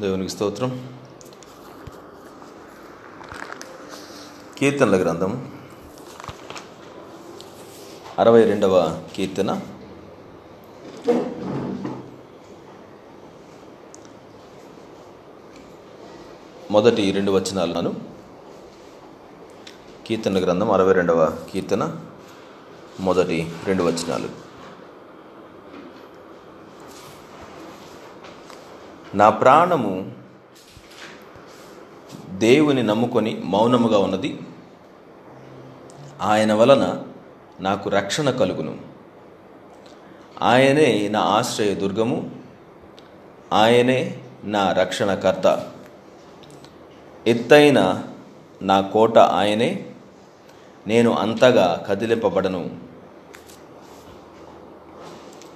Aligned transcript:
దేవునికి 0.00 0.30
స్తోత్రం. 0.30 0.88
కీర్తనల 4.58 5.00
గ్రంథం 5.00 5.52
అరవై 8.18 8.44
రెండవ 8.44 9.02
కీర్తన. 9.14 9.60
మొదటి 16.70 17.10
రెండు 17.10 17.30
వచనాలను 17.30 17.94
కీర్తన 20.06 20.44
గ్రంథం 20.44 20.70
అరవై 20.72 20.92
రెండవ 20.92 21.38
కీర్తన. 21.52 21.96
మొదటి 23.00 23.52
రెండు 23.64 23.82
వచనాలు. 23.82 24.47
నా 29.18 29.30
ప్రాణము 29.30 30.12
దేవుని 32.28 32.82
నమ్ముకొని 32.82 33.42
మౌనముగా 33.44 33.98
ఉన్నది. 33.98 34.40
ఆయన 36.20 36.52
వలన 36.52 37.02
నాకు 37.60 37.90
రక్షణ 37.90 38.30
కలుగును. 38.30 38.78
ఆయనే 40.42 41.08
నా 41.08 41.20
ఆశ్రయ 41.20 41.74
దుర్గము. 41.74 42.30
ఆయనే 43.52 44.18
నా 44.44 44.72
రక్షణకర్త. 44.72 45.70
ఎత్తైన 47.26 48.04
నా 48.62 48.80
కోట 48.80 49.18
ఆయనే. 49.18 49.86
నేను 50.86 51.14
అంతగా 51.14 51.86
కదిలింపబడను. 51.88 52.76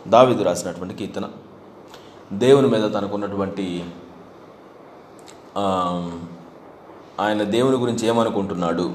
దావిదు 0.09 0.43
రాసినటువంటి 0.43 0.95
కీర్తన. 0.95 1.31
దేవుని 2.33 2.69
మీద 2.69 2.83
తనకున్నటువంటి 2.95 3.91
ఆయన 7.21 7.43
దేవుని 7.43 7.77
గురించి 7.77 8.09
ఏమనుకుంటున్నాడు? 8.09 8.95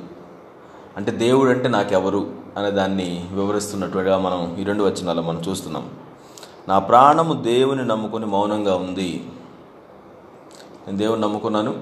అంటే 0.97 1.11
దేవుడు 1.11 1.49
అంటే 1.49 1.67
నాకెవరు? 1.69 2.31
అనే 2.57 2.71
దాన్ని 2.71 3.29
వివరిస్తున్నట్టుగా 3.31 4.17
మనం 4.17 4.55
ఈ 4.57 4.63
రెండు 4.63 4.83
వచనాలు 4.83 5.21
మనం 5.21 5.41
చూస్తున్నాం. 5.41 5.89
నా 6.67 6.79
ప్రాణము 6.79 7.33
దేవుని 7.33 7.85
నమ్ముకొని 7.85 8.25
మౌనంగా 8.25 8.75
ఉంది. 8.75 9.29
నేను 10.87 10.97
దేవుని 10.97 11.21
నమ్ముకున్నాను 11.21 11.73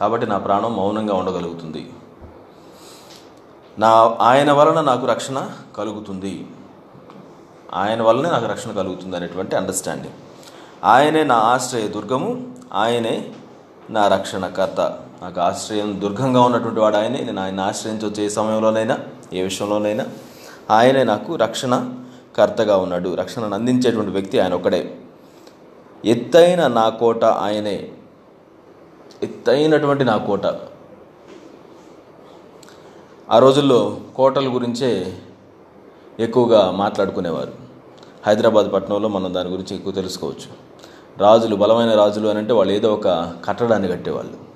కాబట్టి 0.00 0.26
నా 0.26 0.38
ప్రాణం 0.38 0.76
మౌనంగా 0.76 1.14
ఉండగలుగుతుంది. 1.14 1.92
నా 3.78 4.16
ఆయన 4.20 4.52
వలన 4.52 4.80
నాకు 4.80 5.06
రక్షణ 5.06 5.50
కలుగుతుంది. 5.78 6.46
ఆయన 7.74 8.02
వల్లనే 8.02 8.30
నాకు 8.30 8.46
రక్షణ 8.46 8.70
కలుగుతుంది 8.70 9.16
అనేటువంటి 9.16 9.56
అండర్స్టాండింగ్ 9.56 10.14
ఆయనే 10.84 11.24
నా 11.24 11.34
ఆశ్రయ 11.34 11.88
దుర్గము 11.88 12.54
ఆయనే 12.72 13.32
నా 13.90 14.08
రక్షణకర్త. 14.08 14.98
నాకు 15.22 15.40
ఆశ్రయం 15.40 16.00
దుర్గంగా 16.00 16.40
ఉన్నటువంటి 16.40 16.80
వాడు 16.80 16.96
ఆయనే. 16.96 17.18
నేను 17.18 17.42
ఆయన 17.42 17.60
ఆశ్రయించవచ్చు 17.60 18.22
ఏ 18.22 18.28
సమయంలోనైనా 18.28 18.98
ఏ 19.32 19.42
విషయంలోనైనా 19.42 20.06
ఆయనే 20.70 21.04
నాకు 21.04 21.36
రక్షణ 21.36 21.94
కర్తగా 22.36 22.76
ఉన్నాడు. 22.76 23.14
రక్షణను 23.14 23.54
అందించేటువంటి 23.54 24.10
వ్యక్తి 24.10 24.40
ఆయన 24.40 24.54
ఒకడే 24.54 24.98
ఎత్తైన 26.04 26.66
నా 26.66 26.88
కోట 26.88 27.24
ఆయనే. 27.24 27.88
ఎత్తైనటువంటి 29.22 30.04
నా 30.04 30.16
కోట. 30.16 30.46
ఆ 33.30 33.38
రోజుల్లో 33.38 33.96
కోటల 34.16 34.54
గురించే 34.54 35.18
ఎక్కువగా 36.20 36.70
మాట్లాడుకునేవారు. 36.70 37.52
హైదరాబాద్ 38.26 38.72
పట్టణంలో 38.72 39.08
మనం 39.08 39.34
దాని 39.34 39.50
గురించి 39.50 39.76
ఎక్కువ 39.76 39.92
తెలుసుకోవచ్చు. 39.92 40.69
రాజులు 41.20 41.56
బలమైన 41.56 41.94
రాజులు 41.94 42.28
అని 42.28 42.38
అంటే 42.38 42.52
వాళ్ళు 42.52 42.72
ఏదో 42.72 42.92
ఒక 42.92 43.08
కట్టడాన్ని 43.44 43.88
కట్టేవాళ్ళు. 43.88 44.50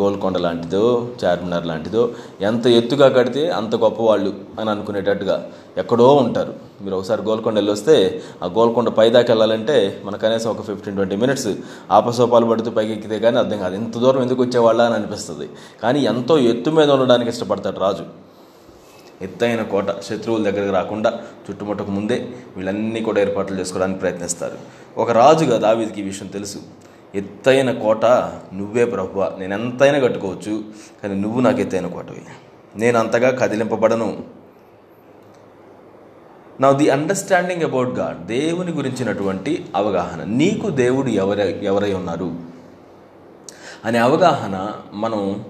గోల్కొండ 0.00 0.38
లాంటిదో 0.38 1.08
చార్మినార్ 1.24 1.66
లాంటిదో 1.66 2.10
ఎంత 2.40 2.66
ఎత్తుగా 2.66 3.08
కడితే 3.08 3.50
అంత 3.50 3.76
గొప్పవాళ్ళు 3.76 4.34
అని 4.60 4.70
అనుకునేటట్టుగా 4.70 5.50
ఎక్కడో 5.78 6.14
ఉంటారు. 6.14 6.54
మీరు 6.82 6.96
ఒకసారి 6.96 7.22
గోల్కొండ 7.22 7.56
వెళ్ళి 7.56 7.72
వస్తే 7.72 8.22
ఆ 8.42 8.46
గోల్కొండ 8.46 8.88
పైదాకి 8.88 9.30
వెళ్ళాలంటే 9.30 10.02
మన 10.04 10.16
కనీసం 10.16 10.50
ఒక 10.50 10.62
ఫిఫ్టీన్ 10.62 10.96
ట్వంటీ 10.96 11.16
మినిట్స్ 11.16 11.48
ఆపసోపాలు 11.90 12.46
పడుతూ 12.46 12.70
పైకి 12.70 12.92
ఎక్కితే 12.92 13.18
కానీ 13.18 13.38
అర్థం 13.38 13.58
కాదు. 13.58 13.74
ఇంత 13.74 13.98
దూరం 13.98 14.22
ఎందుకు 14.22 14.42
వచ్చేవాళ్ళ 14.42 14.82
అని 14.82 14.94
అనిపిస్తుంది. 14.94 15.48
కానీ 15.82 16.00
ఎంతో 16.00 16.38
ఎత్తు 16.38 16.70
మీద 16.70 16.90
ఉండడానికి 16.90 17.30
ఇష్టపడతాడు 17.30 17.80
రాజు. 17.80 18.29
ఎత్తైన 19.22 19.62
కోట 19.62 20.00
శత్రువుల 20.00 20.50
దగ్గరకు 20.50 20.72
రాకుండా 20.74 21.20
చుట్టుముట్టకు 21.50 21.90
ముందే 21.90 22.28
వీళ్ళన్నీ 22.56 23.00
కూడా 23.00 23.20
ఏర్పాట్లు 23.20 23.60
చేసుకోవడానికి 23.60 24.00
ప్రయత్నిస్తారు. 24.00 24.58
ఒక 24.98 25.10
రాజుగా 25.10 25.58
దావీదికి 25.58 26.00
ఈ 26.00 26.04
విషయం 26.04 26.28
తెలుసు. 26.28 26.58
ఎత్తైన 27.14 27.70
కోట 27.72 28.04
నువ్వే 28.54 28.84
ప్రభువ. 28.84 29.36
నేను 29.38 29.54
ఎంతైనా 29.54 29.98
కట్టుకోవచ్చు 29.98 30.64
కానీ 31.02 31.14
నువ్వు 31.14 31.40
నాకు 31.40 31.60
ఎత్తైన 31.60 31.86
కోటవి. 31.86 32.22
నేను 32.76 32.98
అంతగా 32.98 33.30
కదిలింపబడను. 33.30 34.24
నా 36.60 36.70
ది 36.70 36.90
అండర్స్టాండింగ్ 36.90 37.62
అబౌట్ 37.62 37.88
గాడ్ 37.88 38.26
దేవుని 38.26 38.72
గురించినటువంటి 38.72 39.66
అవగాహన. 39.76 40.24
నీకు 40.24 40.70
దేవుడు 40.70 41.08
ఎవరై 41.08 41.60
ఎవరై 41.62 41.92
ఉన్నారు? 41.92 42.34
అనే 43.84 43.98
అవగాహన 43.98 44.70
మనం 44.92 45.44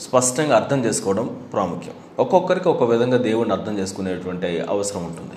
స్పష్టంగా 0.00 0.56
అర్థం 0.56 0.84
చేసుకోవడం 0.84 1.46
ప్రాముఖ్యం. 1.52 1.94
ఒక్కొక్కరికి 2.18 2.68
ఒక్కొక్క 2.68 2.94
విధంగా 2.94 3.16
దేవుడిని 3.16 3.54
అర్థం 3.54 3.78
చేసుకునేటువంటి 3.78 4.60
అవసరం 4.60 5.04
ఉంటుంది. 5.04 5.32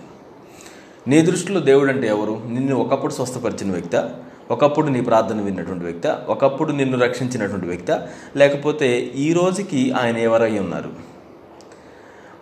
నీ 1.07 1.21
దృష్టిలో 1.21 1.59
దేవుడు 1.59 1.89
అంటే 1.89 2.07
ఎవరు? 2.07 2.41
నిన్ను 2.47 2.75
ఒకప్పుడు 2.75 3.13
స్వస్థపరిచిన 3.13 3.71
వ్యక్త 3.71 4.09
ఒకప్పుడు 4.51 4.87
నీ 4.87 5.01
ప్రార్థన 5.01 5.41
విన్నటువంటి 5.41 5.85
వ్యక్త 5.85 6.07
ఒకప్పుడు 6.07 6.71
నిన్ను 6.71 6.99
రక్షించినటువంటి 6.99 7.67
వ్యక్త 7.67 8.07
లేకపోతే 8.35 8.99
ఈ 8.99 9.33
రోజుకి 9.33 9.91
ఆయన 9.91 10.17
ఎవరై 10.17 10.59
ఉన్నారు? 10.59 10.89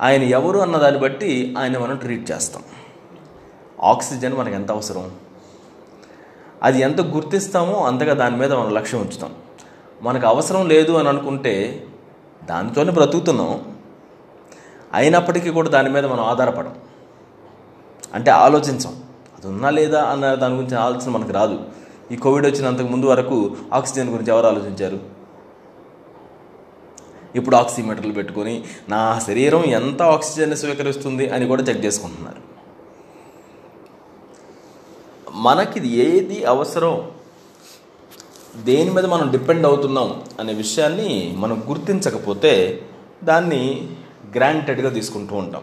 ఆయన 0.02 0.24
ఎవరు 0.24 0.60
అన్న 0.60 0.78
దాన్ని 0.78 1.02
బట్టి 1.02 1.56
ఆయన 1.58 1.78
మనం 1.78 1.98
ట్రీట్ 1.98 2.32
చేస్తాం. 2.32 2.64
ఆక్సిజన్ 3.84 4.34
మనకు 4.34 4.56
ఎంత 4.56 4.72
అవసరం? 4.72 5.12
అది 6.64 6.80
ఎంత 6.80 7.02
గుర్తిస్తామో 7.02 7.74
అంతగా 7.74 8.14
దాని 8.14 8.38
మీద 8.38 8.54
మనం 8.54 8.74
లక్ష్యం 8.74 9.02
ఉంచుతాం. 9.02 9.34
మనకు 10.02 10.28
అవసరం 10.28 10.68
లేదు 10.68 10.92
అని 10.92 11.10
అనుకుంటే 11.10 11.86
దానితోనే 12.50 12.92
బ్రతుకుతున్నాం. 12.92 13.79
అయినప్పటికీ 14.94 15.50
కూడా 15.50 15.70
దాని 15.70 15.90
మీద 15.90 16.06
మనం 16.06 16.24
ఆధారపడం. 16.24 16.76
అంటే 18.14 18.32
ఆలోచించం. 18.32 19.04
అది 19.38 19.48
ఉన్నా 19.48 19.70
లేదా 19.70 20.04
అన్న 20.04 20.34
దాని 20.34 20.56
గురించి 20.56 20.78
ఆలోచన 20.78 21.10
మనకు 21.10 21.32
రాదు. 21.32 21.60
ఈ 22.12 22.16
కోవిడ్ 22.16 22.46
వచ్చినంతకు 22.46 22.88
ముందు 22.88 23.06
వరకు 23.06 23.58
ఆక్సిజన్ 23.74 24.10
గురించి 24.10 24.32
ఎవరు 24.32 24.48
ఆలోచించారు? 24.48 25.00
ఇప్పుడు 27.36 27.56
ఆక్సిమీటర్లు 27.56 28.14
పెట్టుకొని 28.14 28.64
నా 28.90 29.20
శరీరం 29.20 29.64
ఎంత 29.64 30.02
ఆక్సిజన్ 30.02 30.56
స్వీకరిస్తుంది 30.56 31.30
అని 31.30 31.48
కూడా 31.48 31.64
చెక్ 31.64 31.86
చేసుకుంటున్నారు. 31.86 32.50
మనకి 35.34 35.88
ఏది 35.88 36.46
అవసరం? 36.46 37.12
దేని 38.64 38.92
మీద 38.92 39.06
మనం 39.06 39.32
డిపెండ్ 39.32 39.66
అవుతున్నాం? 39.68 40.24
అనే 40.40 40.54
విషయాన్ని 40.54 41.34
మనం 41.38 41.64
గుర్తించకపోతే 41.70 42.82
దాన్ని 43.24 43.96
గ్రాంటెడ్గా 44.36 44.90
తీసుకుంటూ 44.90 45.36
ఉంటాం. 45.36 45.62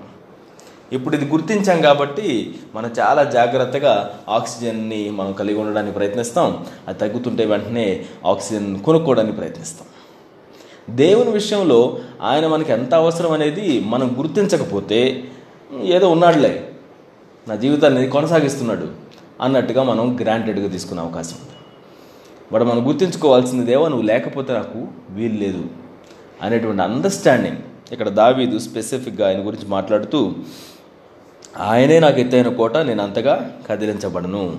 ఇప్పుడు 0.93 1.17
ఇది 1.17 1.25
గుర్తించాం 1.25 1.83
కాబట్టి 1.83 2.55
మనం 2.75 2.91
చాలా 3.01 3.25
జాగ్రత్తగా 3.25 4.19
ఆక్సిజన్ని 4.29 5.11
మనం 5.11 5.33
కలిగి 5.33 5.59
ఉండడానికి 5.59 5.95
ప్రయత్నిస్తాం. 5.95 6.67
అది 6.89 6.99
తగ్గుతుంటే 6.99 7.45
వెంటనే 7.47 8.07
ఆక్సిజన్ 8.27 8.79
కొనుక్కోవడానికి 8.79 9.37
ప్రయత్నిస్తాం. 9.37 9.87
దేవుని 10.97 11.31
విషయంలో 11.31 11.99
ఆయన 12.23 12.47
మనకి 12.47 12.73
ఎంత 12.73 12.95
అవసరం 12.95 13.33
అనేది 13.33 13.81
మనం 13.81 14.17
గుర్తించకపోతే 14.19 15.25
ఏదో 15.83 16.11
ఉన్నాడులే 16.11 16.71
నా 17.49 17.55
జీవితాన్ని 17.55 18.09
కొనసాగిస్తున్నాడు 18.09 18.89
అన్నట్టుగా 19.41 19.83
మనం 19.83 20.19
గ్రాంటెడ్గా 20.23 20.69
తీసుకునే 20.69 21.01
అవకాశం 21.01 21.37
ఉంది. 21.43 21.53
బట్ 22.53 22.63
మనం 22.63 22.89
గుర్తించుకోవాల్సింది 22.89 23.67
దేవా 23.67 23.89
నువ్వు 23.89 24.07
లేకపోతే 24.07 24.53
నాకు 24.53 24.87
వీలు 25.11 25.35
లేదు 25.35 25.65
అనేటువంటి 26.43 26.83
అండర్స్టాండింగ్ 26.83 27.59
ఇక్కడ 27.93 28.09
దావీదు 28.09 28.59
స్పెసిఫిక్గా 28.59 29.29
ఆయన 29.29 29.47
గురించి 29.47 29.69
మాట్లాడుతూ 29.69 30.35
ఆయనే 31.59 32.01
నాకు 32.01 32.21
ఎత్తైన 32.21 32.49
కోట 32.49 32.77
నేను 32.77 33.03
అంతగా 33.03 33.61
కదిలించబడను. 33.67 34.57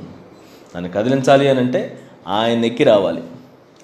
నన్ను 0.76 0.92
కదిలించాలి 0.92 1.50
అని 1.50 1.60
అంటే 1.60 2.00
ఆయన 2.28 2.66
ఎక్కి 2.66 2.84
రావాలి. 2.84 3.24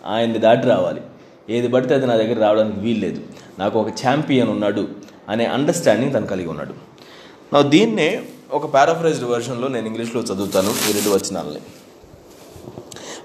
ఆయన్ని 0.06 0.40
దాటి 0.40 0.68
రావాలి. 0.68 1.02
ఏది 1.50 1.68
పడితే 1.68 1.96
అది 1.96 2.06
నా 2.06 2.16
దగ్గర 2.16 2.40
రావడానికి 2.40 2.80
వీల్లేదు. 2.80 3.22
నాకు 3.60 3.80
ఒక 3.80 3.88
ఛాంపియన్ 3.88 4.50
ఉన్నాడు 4.50 4.88
అనే 5.30 5.46
అండర్స్టాండింగ్ 5.46 6.14
తను 6.14 6.28
కలిగి 6.28 6.48
ఉన్నాడు. 6.48 6.74
నా 7.54 7.62
దీన్నే 7.62 8.24
ఒక 8.52 8.66
పారాఫ్రైజ్డ్ 8.66 9.24
వెర్షన్లో 9.24 9.68
నేను 9.68 9.88
ఇంగ్లీష్లో 9.88 10.22
చదువుతాను 10.22 10.70
ఈ 10.90 10.94
రెండు 10.94 11.10
వచనాలని. 11.10 11.60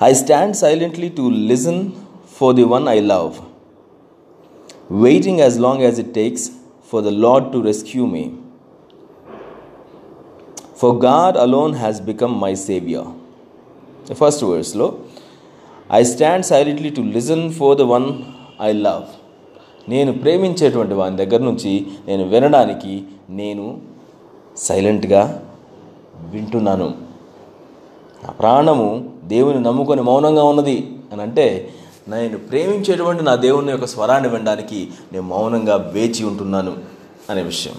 I 0.05 0.15
stand 0.15 0.57
silently 0.57 1.09
to 1.09 1.31
listen 1.31 1.91
for 2.41 2.55
the 2.55 2.65
one 2.65 2.89
I 2.89 3.01
love 3.01 3.33
waiting 4.91 5.39
as 5.39 5.61
long 5.61 5.83
as 5.83 6.01
it 6.01 6.15
takes 6.15 6.51
for 6.93 7.05
the 7.05 7.07
Lord 7.07 7.53
to 7.53 7.59
rescue 7.59 8.07
me 8.07 8.31
for 10.81 10.97
God 10.97 11.37
alone 11.37 11.75
has 11.75 12.03
become 12.03 12.41
my 12.41 12.55
saviour 12.55 13.07
first 14.15 14.45
వర్డ్స్లో 14.45 14.95
I 15.93 16.03
stand 16.03 16.45
silently 16.45 16.91
to 16.91 17.01
listen 17.01 17.53
for 17.53 17.77
the 17.77 17.81
one 17.81 18.13
I 18.61 18.73
love 18.73 19.03
నేను 19.89 20.13
ప్రేమించేటువంటి 20.13 20.95
వాని 20.95 21.17
దగ్గర 21.17 21.41
నుంచి 21.41 21.87
నేను 22.07 22.25
వినడానికి 22.25 23.03
నేను 23.31 23.81
సైలెంట్గా 24.57 25.43
వింటున్నాను. 26.31 26.95
నా 28.25 28.31
ప్రాణము 28.31 29.13
దేవుని 29.25 29.61
నమ్ముకొని 29.61 30.03
మౌనంగా 30.03 30.45
ఉన్నది 30.45 30.95
అని 31.13 31.23
అంటే 31.23 31.75
నేను 32.09 32.39
ప్రేమించేటువంటి 32.39 33.23
నా 33.25 33.35
దేవుని 33.35 33.71
యొక్క 33.71 33.87
స్వరాన్ని 33.87 34.29
వినడానికి 34.29 34.89
నేను 35.13 35.25
మౌనంగా 35.27 35.77
వేచి 35.77 36.25
ఉంటున్నాను 36.25 36.77
అనే 37.31 37.43
విషయం. 37.43 37.75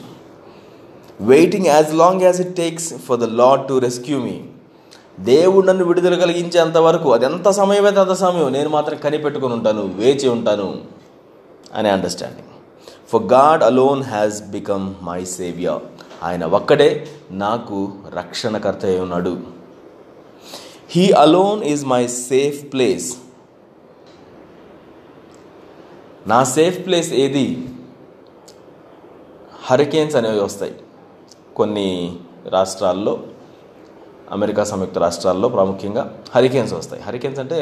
Waiting 1.21 1.65
as 1.65 1.93
long 1.93 2.21
as 2.21 2.41
it 2.41 2.55
takes 2.55 2.93
for 2.97 3.19
the 3.19 3.23
Lord 3.23 3.67
to 3.67 3.77
rescue 3.77 4.19
me 4.19 4.41
దేవుడు 5.19 5.67
నన్ను 5.67 5.85
విడుదల 5.85 6.15
కలిగించేంత 6.15 6.77
వరకు 6.77 7.13
అది 7.13 7.25
ఎంత 7.25 7.49
సమయం 7.49 7.85
అయితే 7.85 7.99
అంత 7.99 8.13
సమయం 8.13 8.53
నేను 8.53 8.69
మాత్రం 8.69 8.97
కనిపెట్టుకొని 8.97 9.53
ఉంటాను 9.53 9.81
వేచి 9.81 10.29
ఉంటాను 10.29 10.81
అనే 11.73 11.89
understanding 11.89 12.47
for 13.11 13.23
God 13.23 13.63
alone 13.63 14.03
has 14.03 14.43
become 14.43 14.93
my 15.01 15.23
saviour 15.23 15.79
ఆయన 16.23 16.45
ఒక్కడే 16.45 17.07
నాకు 17.31 17.93
రక్షణకర్త 18.15 18.85
అయి 18.85 18.99
ఉన్నాడు. 18.99 19.37
He 20.89 21.11
alone 21.11 21.63
is 21.63 21.85
my 21.85 22.07
safe 22.07 22.73
place 22.73 23.15
నా 26.29 26.37
సేఫ్ 26.43 26.77
ప్లేస్ 26.85 27.09
ఏది? 27.23 27.43
హరికేన్స్ 29.65 30.15
అనేవి 30.15 30.39
వస్తాయి. 30.39 30.73
కొన్ని 31.55 31.87
రాష్ట్రాల్లో 32.49 33.13
అమెరికా 34.31 34.63
సంయుక్త 34.71 34.97
రాష్ట్రాల్లో 34.97 35.49
ప్రాముఖ్యంగా 35.49 36.03
హరికేన్స్ 36.35 36.73
వస్తాయి. 36.73 37.01
హరికేన్స్ 37.03 37.39
అంటే 37.39 37.59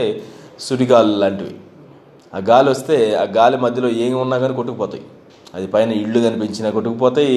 సుడిగాలు 0.60 1.18
లాంటివి. 1.18 1.56
ఆ 2.36 2.40
గాలి 2.50 2.70
వస్తే 2.70 2.98
ఆ 3.16 3.24
గాలి 3.24 3.58
మధ్యలో 3.58 3.90
ఏమి 3.90 4.14
ఉన్నా 4.14 4.38
కానీ 4.38 4.56
కొట్టుకుపోతాయి. 4.56 5.04
అది 5.54 5.68
పైన 5.68 5.92
ఇళ్ళు 5.92 6.20
కనిపించినా 6.20 6.70
కొట్టుకుపోతాయి 6.70 7.36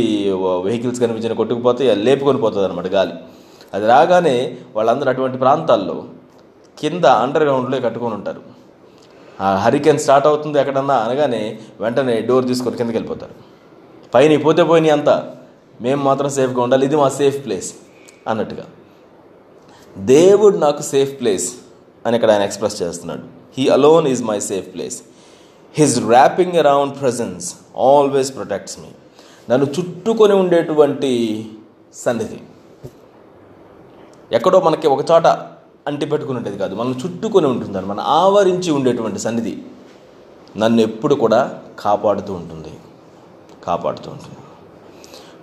వెహికల్స్ 0.64 1.00
కనిపించినా 1.00 1.34
కొట్టుకుపోతాయి 1.34 1.90
అది 1.90 2.02
లేపుకొని 2.02 2.38
పోతుంది 2.38 2.64
అనమాట 2.64 2.86
గాలి. 2.86 3.12
అది 3.74 3.86
రాగానే 3.86 4.36
వాళ్ళందరూ 4.76 5.10
అటువంటి 5.10 5.38
ప్రాంతాల్లో 5.38 6.04
కింద 6.78 7.04
అండర్ 7.04 7.42
గ్రౌండ్లో 7.42 7.80
కట్టుకొని 7.80 8.14
ఉంటారు. 8.14 8.49
హరికేన్ 9.64 9.98
స్టార్ట్ 10.04 10.26
అవుతుంది 10.26 10.58
ఎక్కడన్నా 10.60 10.96
అనగానే 11.04 11.42
వెంటనే 11.80 12.14
డోర్ 12.28 12.46
తీసుకొని 12.50 12.78
కిందకి 12.80 12.96
వెళ్ళిపోతారు. 12.96 13.34
పైన 14.14 14.38
పోతే 14.46 14.62
పోయినాయి 14.62 14.94
అంతా 14.96 15.14
మేము 15.84 16.00
మాత్రం 16.08 16.30
సేఫ్గా 16.30 16.62
ఉండాలి 16.62 16.84
ఇది 16.86 16.96
మా 16.96 17.08
సేఫ్ 17.08 17.38
ప్లేస్ 17.44 17.68
అన్నట్టుగా. 18.28 18.64
దేవుడు 19.96 20.56
నాకు 20.56 20.82
సేఫ్ 20.82 21.12
ప్లేస్ 21.20 21.46
అని 22.06 22.16
ఇక్కడ 22.16 22.30
ఆయన 22.30 22.42
ఎక్స్ప్రెస్ 22.42 22.82
చేస్తున్నాడు. 22.82 23.24
He 23.56 23.68
alone 23.68 24.08
is 24.08 24.22
my 24.22 24.38
safe 24.50 24.68
place 24.74 24.98
his 25.74 25.96
wrapping 26.10 26.56
around 26.56 26.94
presence 27.00 27.46
always 27.76 28.34
protects 28.36 28.76
me 28.80 28.90
నన్ను 29.50 29.66
చుట్టుకొని 29.66 30.34
ఉండేటువంటి 30.34 31.10
సన్నిధి. 31.94 32.40
ఎక్కడో 34.32 34.60
మనకి 34.60 34.86
ఒక 34.88 35.02
చోట 35.10 35.26
అంటిపెట్టుకుని 35.86 36.38
ఉండేది 36.38 36.58
కాదు 36.58 36.74
మనం 36.74 36.92
చుట్టుకొని 36.92 37.46
ఉంటుంది 37.46 37.86
మన 37.86 38.00
ఆవరించి 38.00 38.70
ఉండేటువంటి 38.70 39.18
సన్నిధి 39.18 39.54
నన్ను 40.56 40.80
ఎప్పుడు 40.82 41.14
కూడా 41.14 41.60
కాపాడుతూ 41.78 42.32
ఉంటుంది 42.32 42.72
కాపాడుతూ 43.66 44.10
ఉంటుంది. 44.10 44.36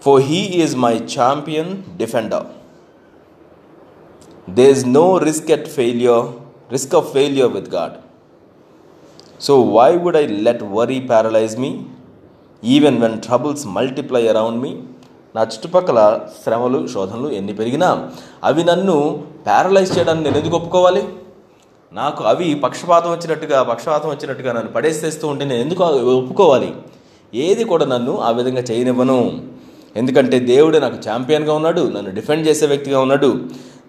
For 0.04 0.22
he 0.22 0.42
is 0.63 0.75
my 0.75 0.94
champion 1.18 1.84
defender 1.98 2.45
there 4.50 4.69
is 4.69 4.86
no 4.88 5.18
risk 5.18 5.51
at 5.51 5.68
failure 5.68 6.28
risk 6.72 6.95
of 6.95 7.13
failure 7.13 7.54
with 7.54 7.69
God 7.69 7.95
so 9.42 9.62
why 9.62 9.98
would 9.98 10.18
I 10.18 10.28
let 10.28 10.63
worry 10.63 11.00
paralyse 11.00 11.57
me 11.57 11.72
even 12.63 13.01
when 13.01 13.22
troubles 13.22 13.68
multiply 13.68 14.28
around 14.28 14.62
me 14.62 14.72
నా 15.36 15.44
చుట్టుపక్కల 15.44 16.19
శ్రమలు 16.44 16.88
శోధనలు 16.88 17.30
ఎన్ని 17.30 17.54
పెరిగినా 17.54 18.12
అవి 18.44 18.63
నన్ను 18.63 19.24
paralyse 19.47 19.91
చేయడానికి 19.97 20.25
నేను 20.25 20.38
ఎందుకు 20.38 20.55
ఒప్పుకోవాలి? 20.55 21.03
నాకు 21.94 22.23
అవి 22.23 22.47
పక్షపాతం 22.55 23.11
వచ్చినట్టుగా 23.11 23.63
పక్షపాతం 23.63 24.09
వచ్చినట్టుగా 24.09 24.53
నన్ను 24.53 24.71
పడేసేస్తూ 24.71 25.27
ఉంటే 25.27 25.45
నేను 25.45 25.61
ఎందుకు 25.61 25.83
ఒప్పుకోవాలి? 25.83 26.71
ఏది 27.33 27.63
కూడా 27.63 27.85
నన్ను 27.85 28.13
ఆ 28.19 28.31
విధంగా 28.31 28.61
చేయనివ్వను. 28.61 29.19
ఎందుకంటే 29.95 30.39
దేవుడు 30.39 30.77
నాకు 30.77 30.97
ఛాంపియన్గా 31.09 31.53
ఉన్నాడు 31.53 31.83
నన్ను 31.95 32.11
డిఫెండ్ 32.13 32.47
చేసే 32.47 32.65
వ్యక్తిగా 32.65 32.99
ఉన్నాడు. 32.99 33.29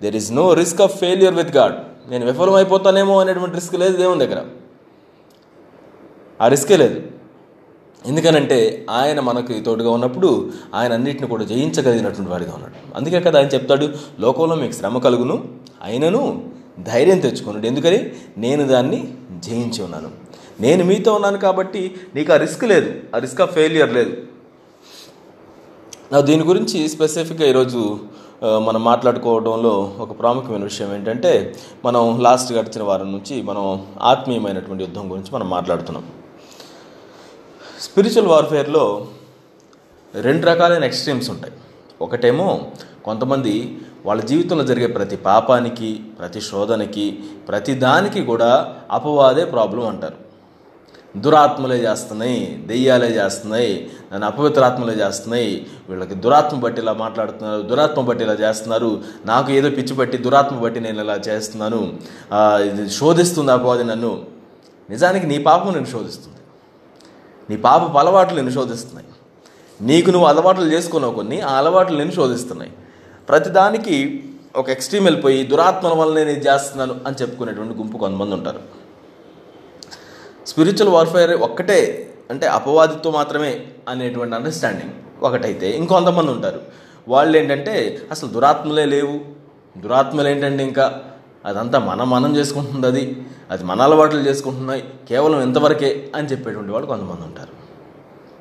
There 0.03 0.17
is 0.17 0.33
no 0.33 0.45
risk 0.55 0.81
of 0.83 0.97
failure 0.99 1.35
with 1.35 1.57
God 1.57 1.75
నేను 2.11 2.27
విఫలం 2.27 2.55
అయిపోతానేమో 2.55 3.21
అనేటువంటి 3.21 3.55
రిస్క్ 3.55 3.75
లేదు 3.75 3.97
దేవుని 3.97 4.21
దగ్గర. 4.27 4.41
ఆ 6.41 6.49
రిస్కే 6.49 6.77
లేదు. 6.77 7.01
ఎందుకనంటే 8.07 8.87
ఆయన 8.91 9.21
మనకు 9.21 9.53
తోడుగా 9.61 9.91
ఉన్నప్పుడు 9.91 10.51
ఆయన 10.75 10.93
అన్నింటిని 10.93 11.29
కూడా 11.29 11.45
జయించగలిగినటువంటి 11.45 12.31
వాడిగా 12.31 12.53
ఉన్నాడు. 12.55 12.75
అందుకే 12.97 13.21
కదా 13.21 13.39
ఆయన 13.39 13.49
చెప్తాడు 13.55 13.89
లోకంలో 14.21 14.57
మీకు 14.57 14.73
శ్రమ 14.73 14.99
కలుగును 14.99 15.45
అయినను 15.83 16.43
ధైర్యం 16.81 17.19
తెచ్చుకున్నాడు 17.19 17.67
ఎందుకని? 17.67 18.11
నేను 18.39 18.67
దాన్ని 18.67 19.15
జయించి 19.47 19.83
ఉన్నాను. 19.83 20.11
నేను 20.61 20.85
మీతో 20.85 21.15
ఉన్నాను 21.15 21.39
కాబట్టి 21.39 21.95
నీకు 22.15 22.33
ఆ 22.33 22.37
రిస్క్ 22.37 22.65
లేదు 22.65 22.91
ఆ 23.15 23.19
రిస్క్ 23.19 23.41
ఆఫ్ 23.41 23.55
ఫెయిలియర్ 23.55 23.93
లేదు. 23.93 24.13
నా 26.13 26.21
దీని 26.21 26.43
గురించి 26.43 26.89
స్పెసిఫిక్గా 26.89 27.47
ఈరోజు 27.47 27.99
మనం 28.43 28.85
మాట్లాడుకోవడంలో 28.85 29.93
ఒక 29.99 30.21
ప్రాముఖ్యమైన 30.21 30.63
విషయం 30.63 30.95
ఏంటంటే 30.95 31.55
మనం 31.85 32.21
లాస్ట్ 32.21 32.53
గడిచిన 32.53 32.83
వారం 32.83 33.13
నుంచి 33.13 33.43
మనం 33.43 33.87
ఆత్మీయమైనటువంటి 34.01 34.85
యుద్ధం 34.85 35.11
గురించి 35.11 35.31
మనం 35.35 35.51
మాట్లాడుతున్నాం. 35.51 36.05
స్పిరిచువల్ 37.85 38.29
వార్ఫేర్లో 38.33 38.85
రెండు 40.27 40.45
రకాలైన 40.47 40.85
ఎక్స్ట్రీమ్స్ 40.91 41.29
ఉంటాయి. 41.31 41.53
ఒకటేమో 42.05 42.47
కొంతమంది 43.05 43.55
వాళ్ళ 44.07 44.21
జీవితంలో 44.31 44.65
జరిగే 44.71 44.89
ప్రతి 44.97 45.17
పాపానికి 45.29 45.91
ప్రతి 46.19 46.41
శోధనకి 46.49 47.07
ప్రతి 47.49 47.75
దానికి 47.85 48.21
కూడా 48.31 48.51
అపవాదే 48.97 49.45
ప్రాబ్లం 49.55 49.85
అంటారు. 49.89 50.19
దురాత్మలే 51.25 51.77
చేస్తున్నాయి 51.85 52.41
దెయ్యాలే 52.71 53.11
చేస్తున్నాయి 53.19 53.71
నన్ను 54.13 54.27
అపవిత్రాత్మలే 54.27 54.95
చేస్తున్నాయి 55.03 55.53
వీళ్ళకి 55.89 56.17
దురాత్మ 56.25 56.57
బట్టి 56.65 56.81
ఇలా 56.83 56.95
మాట్లాడుతున్నారు 57.03 57.63
దురాత్మ 57.71 58.03
బట్టి 58.09 58.25
ఇలా 58.25 58.37
చేస్తున్నారు 58.43 58.91
నాకు 59.31 59.49
ఏదో 59.59 59.71
పిచ్చి 59.79 59.95
బట్టి 60.01 60.17
దురాత్మ 60.27 60.57
బట్టి 60.65 60.81
నేను 60.87 61.01
ఇలా 61.07 61.17
చేస్తున్నాను 61.29 61.81
ఇది 62.71 62.91
శోధిస్తుంది 63.01 63.53
అపవాది 63.57 63.87
నన్ను. 63.93 64.13
నిజానికి 64.91 65.27
నీ 65.33 65.39
పాపం 65.49 65.73
నేను 65.79 65.91
శోధిస్తుంది. 65.97 66.35
నీ 67.51 67.57
పాప 67.57 67.99
అలవాట్లు 67.99 68.37
నిన్ను 68.37 68.53
శోధిస్తున్నాయి. 68.53 69.07
నీకు 69.81 70.11
నువ్వు 70.11 70.29
అలవాట్లు 70.29 70.65
చేసుకున్నావు 70.65 71.15
కొన్ని 71.15 71.41
ఆ 71.41 71.53
అలవాట్లు 71.53 71.97
నిన్ను 71.97 72.15
శోధిస్తున్నాయి. 72.15 72.73
ప్రతిదానికి 73.29 74.25
ఒక 74.57 74.71
ఎక్స్ట్రీమ్ 74.71 75.05
వెళ్ళిపోయి 75.05 75.45
దురాత్మల 75.45 75.93
వల్ల 75.93 76.15
నేను 76.15 76.31
చేస్తున్నాను 76.31 77.01
అని 77.07 77.17
చెప్పుకునేటువంటి 77.23 77.75
గుంపు 77.75 77.99
కొంతమంది 77.99 78.35
ఉంటారు. 78.35 78.61
స్పిరిచువల్ 80.47 80.95
వార్ఫేర్ 80.95 81.33
ఒక్కటే 81.33 82.11
అంటే 82.31 82.47
అపవాదితో 82.47 83.11
మాత్రమే 83.11 83.67
అనేటువంటి 83.89 84.35
అండర్స్టాండింగ్ 84.35 84.93
ఒకటైతే 85.23 85.71
ఇంకొంతమంది 85.71 86.31
ఉంటారు. 86.31 86.61
వాళ్ళు 87.09 87.39
ఏంటంటే 87.39 88.03
అసలు 88.11 88.29
దురాత్మలే 88.29 88.85
లేవు. 88.85 89.21
దురాత్మలు 89.81 90.29
ఏంటంటే 90.29 90.65
ఇంకా 90.65 91.03
అదంతా 91.49 91.79
మనం 91.79 92.11
మనం 92.11 92.37
చేసుకుంటుంది 92.37 92.87
అది. 92.87 93.23
అది 93.51 93.65
మన 93.65 93.83
అలవాట్లు 93.83 94.21
చేసుకుంటున్నాయి. 94.21 94.85
కేవలం 95.09 95.43
ఎంతవరకే 95.43 96.13
అని 96.15 96.29
చెప్పేటువంటి 96.29 96.73
వాళ్ళు 96.73 96.87
కొంతమంది 96.87 97.23
ఉంటారు. 97.23 97.59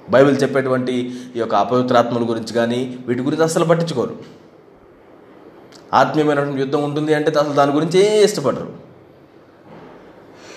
బైబిల్ 0.09 0.41
చెప్పేటువంటి 0.41 1.19
ఈ 1.35 1.39
యొక్క 1.39 1.55
అపవిత్రాత్మల 1.55 2.29
గురించి 2.29 2.53
కానీ 2.53 2.99
వీటి 3.07 3.21
గురించి 3.21 3.43
అసలు 3.43 3.65
పట్టించుకోరు. 3.65 4.15
ఆత్మీయమైనటువంటి 5.93 6.59
యుద్ధం 6.59 6.83
ఉంటుంది 6.83 7.13
అంటే 7.13 7.31
అసలు 7.31 7.53
దాని 7.53 7.71
గురించి 7.71 7.99
ఏ 7.99 8.23
ఇష్టపడరు. 8.23 8.73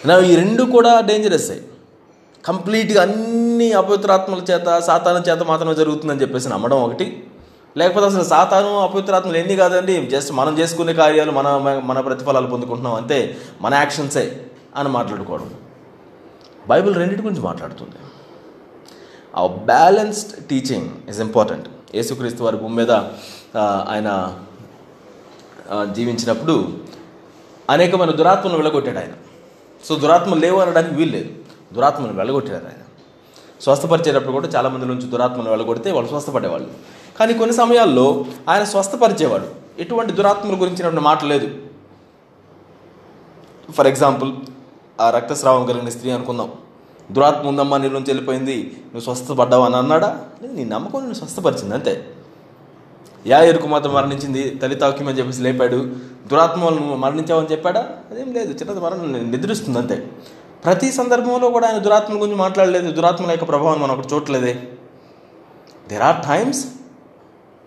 నా 0.06 0.18
ఈ 0.18 0.36
రెండు 0.36 0.62
కూడా 0.62 1.00
డేంజరస్ 1.00 1.52
కంప్లీట్గా 2.44 3.02
అన్ని 3.02 3.72
అపవిత్రాత్మల 3.72 4.38
చేత 4.38 4.78
సాతాన 4.78 5.30
చేత 5.30 5.42
మాత్రమే 5.42 5.74
జరుగుతుందని 5.74 6.20
చెప్పేసి 6.20 6.48
నమ్మడం 6.48 6.82
ఒకటి. 6.82 7.29
లేకపోతే 7.76 8.06
అసలు 8.06 8.24
సాతాను 8.24 8.78
అపవిత్రాత్మలు 8.78 9.36
ఎన్ని 9.36 9.56
కాదండి? 9.56 10.06
జస్ట్ 10.06 10.32
మనం 10.32 10.58
చేసుకునే 10.58 10.94
కార్యాలు 10.94 11.30
మన 11.30 11.80
మన 11.84 12.00
ప్రతిఫలాలు 12.00 12.46
పొందుకుంటున్నాం 12.46 12.94
అంతే. 12.94 13.36
మన 13.60 13.74
యాక్షన్సే 13.74 14.46
అని 14.76 14.88
మాట్లాడుకోవడం. 14.88 15.50
బైబిల్ 16.68 16.94
రెండింటి 16.94 17.24
గురించి 17.24 17.42
మాట్లాడుతుంది. 17.42 17.96
ఆ 19.36 19.46
బ్యాలెన్స్డ్ 19.46 20.44
టీచింగ్ 20.44 20.90
ఇస్ 21.08 21.20
ఇంపార్టెంట్ 21.20 21.68
యేసుక్రీస్తు 21.94 22.44
వారి 22.44 22.56
భూమి 22.56 22.76
మీద 22.76 22.90
ఆయన 23.88 24.38
జీవించినప్పుడు 25.92 26.78
అనేకమైన 27.70 28.10
దురాత్మను 28.10 28.56
వెళ్ళగొట్టాడు 28.56 28.98
ఆయన. 28.98 29.14
సో 29.84 29.94
దురాత్మలు 29.94 30.40
లేవు 30.40 30.60
అనడానికి 30.60 30.94
వీలు 30.94 31.10
లేదు. 31.10 31.28
దురాత్మను 31.72 32.12
వెళ్ళగొట్టాడు 32.12 32.64
ఆయన. 32.64 32.82
స్వస్థపరిచేటప్పుడు 33.60 34.32
కూడా 34.32 34.48
చాలామంది 34.48 34.86
నుంచి 34.86 35.02
దురాత్మను 35.02 35.50
వెళ్ళగొడితే 35.50 35.92
వాళ్ళు 35.92 36.08
స్వస్థపడేవాళ్ళు. 36.08 36.99
కానీ 37.20 37.34
కొన్ని 37.34 37.56
సమయాల్లో 37.56 38.24
ఆయన 38.48 38.64
స్వస్థపరిచేవాడు. 38.64 39.46
ఎటువంటి 39.78 40.12
దురాత్మల 40.12 40.60
గురించినటువంటి 40.60 41.00
మాట 41.00 41.24
లేదు. 41.24 41.50
ఫర్ 43.72 43.86
ఎగ్జాంపుల్ 43.86 44.32
ఆ 45.00 45.10
రక్తస్రావం 45.10 45.66
కలిగిన 45.66 45.88
స్త్రీ 45.88 46.10
అనుకుందాం. 46.10 46.52
దురాత్మ 47.12 47.48
ఉందమ్మా 47.48 47.76
నీ 47.76 47.88
నుంచి 47.88 48.02
వెళ్ళిపోయింది. 48.02 48.76
నువ్వు 48.94 49.00
స్వస్థపడ్డావు? 49.00 49.64
అని 49.64 49.76
అన్నాడా? 49.76 50.24
లేదు 50.42 50.54
నీ 50.54 50.64
నమ్మకం 50.64 51.00
నేను 51.00 51.14
స్వస్థపరిచింది 51.14 51.74
అంతే. 51.74 52.14
యా 53.26 53.40
ఎరుకు 53.40 53.66
మాత్రం 53.66 53.94
మరణించింది 53.94 54.50
తల్లితాక్యమని 54.50 55.18
చెప్పేసి 55.18 55.42
లేపాడు. 55.42 55.76
దురాత్మ 56.26 56.68
నువ్వు 56.68 56.96
మరణించావని 56.96 57.46
చెప్పాడా? 57.52 57.88
అదేం 58.10 58.32
లేదు 58.32 58.52
చిన్నది 58.52 58.80
మరణం 58.80 59.30
నిద్రిస్తుంది 59.30 59.78
అంతే. 59.78 60.08
ప్రతి 60.64 60.92
సందర్భంలో 60.92 61.50
కూడా 61.50 61.68
ఆయన 61.68 61.78
దురాత్మ 61.78 62.14
గురించి 62.14 62.36
మాట్లాడలేదు. 62.36 62.90
దురాత్మల 62.90 63.30
యొక్క 63.30 63.48
ప్రభావం 63.48 63.80
మనం 63.80 63.98
ఒకటి 63.98 64.14
చూడలేదే 64.14 64.62
there 65.88 66.02
are 66.02 66.26
times 66.28 66.66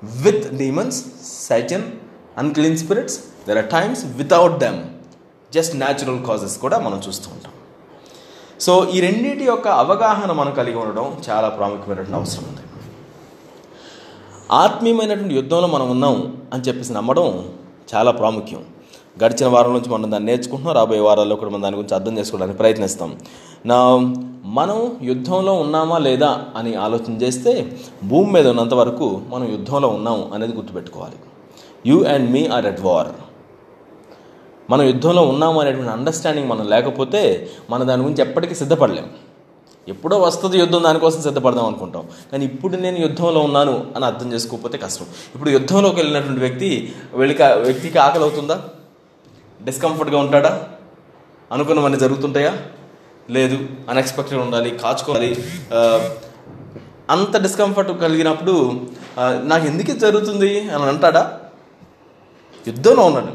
with 0.03 0.53
demons 0.53 1.05
Satan 1.23 1.83
unclean 2.37 2.77
spirits 2.77 3.19
there 3.47 3.57
are 3.57 3.69
times 3.69 4.05
without 4.05 4.59
them 4.59 4.83
just 5.53 5.75
natural 5.75 6.25
causes 6.25 6.57
కూడా 6.57 6.79
మనం 6.79 7.01
చూస్తూ 7.07 7.31
ఉంటాం. 7.31 7.53
సో 8.59 8.89
ఈ 8.93 8.99
రెండింటి 8.99 9.43
యొక్క 9.43 9.67
అవగాహన 9.67 10.31
మనం 10.31 10.53
కలిగి 10.53 10.77
ఉండడం 10.77 11.21
చాలా 11.29 11.49
ప్రాముఖ్యమైనటువంటి 11.49 12.15
అవసరం 12.15 12.43
ఉంది. 12.49 12.61
ఆత్మీయమైనటువంటి 14.51 15.35
యుద్ధంలో 15.35 15.67
మనం 15.67 15.89
ఉన్నాం 15.89 16.45
అని 16.53 16.63
చెప్పేసి 16.63 16.93
నమ్మడం 16.93 17.53
చాలా 17.95 18.11
ప్రాముఖ్యం. 18.11 18.65
గడిచిన 19.21 19.47
వారం 19.47 19.73
నుంచి 19.73 19.89
మనం 19.89 20.11
దాన్ని 20.11 20.27
నేర్చుకుంటున్నాం. 20.31 20.75
రాబోయే 20.75 20.99
వారాల్లో 20.99 21.35
కూడా 21.35 21.51
మనం 21.51 21.63
దాని 21.63 21.75
గురించి 21.75 21.95
అర్థం 21.95 22.17
చేసుకోవడానికి 22.17 22.57
ప్రయత్నిస్తాం. 22.57 23.19
నా 23.65 23.79
మనం 24.45 24.97
యుద్ధంలో 25.01 25.53
ఉన్నామా 25.53 25.97
లేదా 25.97 26.31
అని 26.55 26.75
ఆలోచన 26.75 27.13
చేస్తే 27.21 27.51
భూమి 28.03 28.31
మీద 28.31 28.47
ఉన్నంత 28.47 28.73
వరకు 28.73 29.21
మనం 29.29 29.45
యుద్ధంలో 29.51 29.87
ఉన్నాం 29.87 30.31
అనేది 30.33 30.53
గుర్తుపెట్టుకోవాలి. 30.53 31.15
You 31.85 32.03
and 32.03 32.31
me 32.31 32.47
are 32.47 32.65
at 32.65 32.81
war 32.81 33.07
మనం 34.69 34.83
యుద్ధంలో 34.83 35.21
ఉన్నాము 35.21 35.61
అనేటువంటి 35.61 35.91
అండర్స్టాండింగ్ 35.91 36.49
మనం 36.49 36.65
లేకపోతే 36.69 37.49
మన 37.69 37.83
దాని 37.83 38.01
గురించి 38.01 38.21
ఎప్పటికీ 38.21 38.55
సిద్ధపడలేం. 38.55 39.07
ఎప్పుడో 39.87 40.17
వస్తుంది 40.17 40.57
యుద్ధం 40.59 40.83
దానికోసం 40.83 41.21
సిద్ధపడదాం 41.21 41.65
అనుకుంటాం. 41.65 42.03
కానీ 42.31 42.45
ఇప్పుడు 42.45 42.75
నేను 42.75 42.97
యుద్ధంలో 42.97 43.39
ఉన్నాను 43.39 43.73
అని 43.95 44.05
అర్థం 44.05 44.33
చేసుకోకపోతే 44.33 44.77
కష్టం. 44.77 45.05
ఇప్పుడు 45.35 45.49
యుద్ధంలోకి 45.49 45.95
వెళ్ళినటువంటి 45.95 46.39
వ్యక్తి 46.39 46.93
వెళ్ళి 47.13 47.37
వ్యక్తికి 47.43 47.97
ఆకలి 47.97 48.23
అవుతుందా 48.23 48.61
డిస్కంఫర్ట్గా 49.65 50.19
ఉంటాడా? 50.23 50.51
అనుకున్నవన్నీ 51.53 51.99
జరుగుతుంటాయా? 52.03 52.53
లేదు 53.35 53.57
అన్ఎక్స్పెక్టెడ్ 53.89 54.41
ఉండాలి 54.45 54.69
కాచుకోవాలి. 54.83 55.29
అంత 57.13 57.37
డిస్కంఫర్ట్ 57.45 57.91
కలిగినప్పుడు 58.01 58.53
నాకు 59.51 59.65
ఎందుకు 59.71 59.93
జరుగుతుంది 60.03 60.51
అని 60.73 60.83
అంటాడా? 60.91 61.23
యుద్ధంలో 62.67 63.03
ఉన్నాడు. 63.09 63.33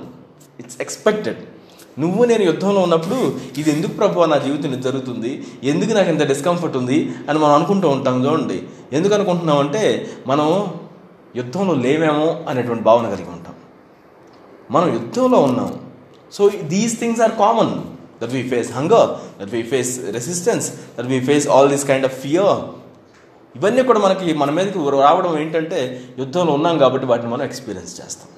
ఇట్స్ 0.61 0.79
ఎక్స్పెక్టెడ్ 0.81 1.41
నువ్వు 2.03 2.23
నేను 2.25 2.43
యుద్ధంలో 2.43 2.81
ఉన్నప్పుడు 2.87 3.19
ఇది 3.61 3.69
ఎందుకు 3.71 3.93
ప్రభు 3.93 4.27
నా 4.33 4.37
జీవితం 4.39 4.81
జరుగుతుంది? 4.81 5.31
ఎందుకు 5.71 5.93
నాకు 5.97 6.11
ఇంత 6.15 6.25
డిస్కంఫర్ట్ 6.33 6.77
ఉంది 6.81 6.99
అని 7.29 7.39
మనం 7.39 7.55
అనుకుంటూ 7.59 7.89
ఉంటాం 7.89 8.17
చూడండి. 8.27 8.59
ఎందుకు 8.93 9.15
అనుకుంటున్నాం 9.15 9.59
అంటే 9.59 9.83
మనం 10.27 10.49
యుద్ధంలో 11.37 11.75
లేవేమో 11.85 12.29
అనేటువంటి 12.49 12.85
భావన 12.85 13.07
కలిగి 13.15 13.31
ఉంటాం. 13.37 13.55
మనం 14.71 14.89
యుద్ధంలో 14.93 15.39
ఉన్నాం. 15.49 15.71
So 16.37 16.43
these 16.75 16.95
things 17.01 17.21
are 17.27 17.35
common 17.45 17.73
that 18.21 18.33
we 18.37 18.43
face 18.53 18.71
hunger 18.79 19.09
that 19.41 19.53
we 19.57 19.63
face 19.73 19.93
resistance 20.19 20.67
that 20.97 21.09
we 21.15 21.21
face 21.29 21.47
all 21.55 21.69
this 21.75 21.87
kind 21.91 22.07
of 22.11 22.17
fear 22.25 22.57
ఇవన్నీ 23.57 23.83
కూడా 23.83 24.01
మనకి 24.07 24.27
మన 24.41 24.51
మీదకి 24.57 24.79
రావడం 25.05 25.33
ఏంటంటే 25.43 25.79
యుద్ధంలో 26.19 26.53
ఉన్నాం 26.59 26.75
కాబట్టి 26.83 27.07
వాటిని 27.07 27.31
మనం 27.33 27.45
ఎక్స్పీరియన్స్ 27.45 27.93
చేస్తాం. 28.01 28.29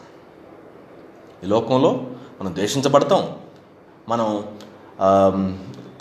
ఈ 1.44 1.46
లోకంలో 1.52 1.90
మనం 2.40 2.50
ద్వేషించబడతాం. 2.56 3.22
మనం 4.08 4.28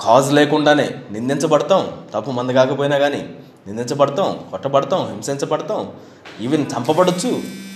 కాజ్ 0.03 0.29
లేకుండానే 0.37 0.87
నిందించబడతాం. 1.11 1.81
తప్పు 2.13 2.31
మంది 2.31 2.51
కాకపోయినా 2.53 2.97
కానీ 3.03 3.21
నిందించబడతాం 3.67 4.29
కొట్టబడతాం 4.51 5.01
హింసించబడతాం 5.11 5.81
ఈవెన్ 6.41 6.65
చంపబడచ్చు. 6.73 7.31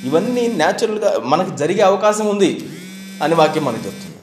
ఇవన్నీ 0.07 0.43
న్యాచురల్గా 0.61 1.11
మనకి 1.31 1.51
జరిగే 1.61 1.83
అవకాశం 1.89 2.25
ఉంది. 2.33 2.51
అని 3.23 3.35
వాక్యం 3.39 3.63
మనకు 3.65 3.83
చెప్తుంది. 3.87 4.19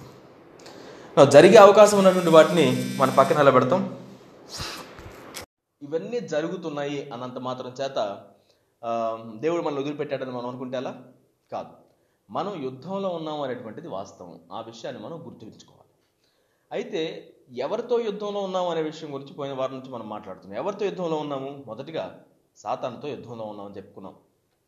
జరిగే 1.33 1.59
అవకాశం 1.67 1.97
ఉన్నటువంటి 2.01 2.33
వాటిని 2.37 2.67
మన 2.97 3.11
పక్కన 3.19 3.39
నిలబెడతాం. 3.39 3.81
ఇవన్నీ 5.83 6.19
జరుగుతున్నాయి 6.33 6.99
అన్నంత 7.15 7.39
మాత్రం 7.49 7.71
చేత 7.81 7.99
దేవుడు 9.45 9.63
మనల్ని 9.63 9.83
వదిలిపెట్టాడని 9.83 10.33
మనం 10.37 10.49
అనుకుంటే 10.51 10.77
అలా 10.81 10.93
కాదు. 11.53 11.73
మనం 12.37 12.53
యుద్ధంలో 12.65 13.09
ఉన్నాం 13.19 13.41
అనేటువంటిది 13.47 13.89
వాస్తవం. 13.89 14.35
ఆ 14.53 14.61
విషయాన్ని 14.71 15.01
మనం 15.03 15.17
గుర్తుంచుకోవాలి 15.27 15.89
అయితే 16.77 17.03
ఎవరితో 17.65 17.97
యుద్ధంలో 18.01 18.41
ఉన్నాం 18.49 18.67
అనే 18.73 18.83
విషయం 18.89 19.15
గురించి 19.15 19.33
పోయిన 19.39 19.55
వారం 19.61 19.75
నుంచి 19.79 19.91
మనం 19.95 20.09
మాట్లాడుతున్నాం. 20.09 20.57
ఎవరితో 20.63 20.85
యుద్ధంలో 20.85 21.17
ఉన్నాము? 21.25 21.51
మొదటిగా 21.67 22.05
సాతానుతో 22.57 23.09
యుద్ధంలో 23.09 23.45
ఉన్నామని 23.45 23.77
చెప్పుకున్నాం. 23.77 24.15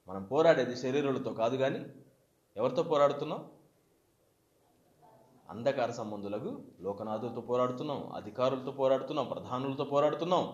మనం 0.09 0.23
పోరాడేది 0.33 0.77
శరీరాలతో 0.85 1.33
కాదు 1.43 1.57
కానీ 1.57 1.81
ఎవరితో 2.57 2.83
పోరాడుతున్నాం? 2.93 3.43
అంధకార 5.53 5.91
సంబంధులకు 5.91 6.51
లోకనాథులతో 6.81 7.41
పోరాడుతున్నాం 7.41 8.01
అధికారులతో 8.17 8.71
పోరాడుతున్నాం 8.71 9.27
ప్రధానులతో 9.27 9.85
పోరాడుతున్నాం. 9.85 10.53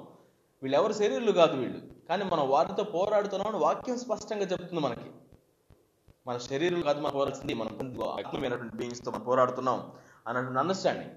వీళ్ళెవరు 0.62 0.92
శరీరులు 0.92 1.32
కాదు 1.32 1.56
వీళ్ళు. 1.56 1.80
కానీ 2.08 2.24
మనం 2.24 2.48
వారితో 2.48 2.84
పోరాడుతున్నాం 2.84 3.54
అని 3.54 3.64
వాక్యం 3.64 3.98
స్పష్టంగా 3.98 4.42
చెప్తుంది 4.42 4.82
మనకి. 4.82 5.10
మన 6.26 6.36
శరీరం 6.36 6.80
కాదు 6.80 7.00
మనం 7.00 7.12
పోరాల్సింది 7.14 7.54
మనం 7.54 7.72
ఆత్మీయమైనటువంటి 8.02 8.76
బీయింగ్స్తో 8.76 9.10
మనం 9.10 9.24
పోరాడుతున్నాం 9.24 9.78
అన్నటువంటి 10.26 10.58
అండర్స్టాండింగ్ 10.58 11.14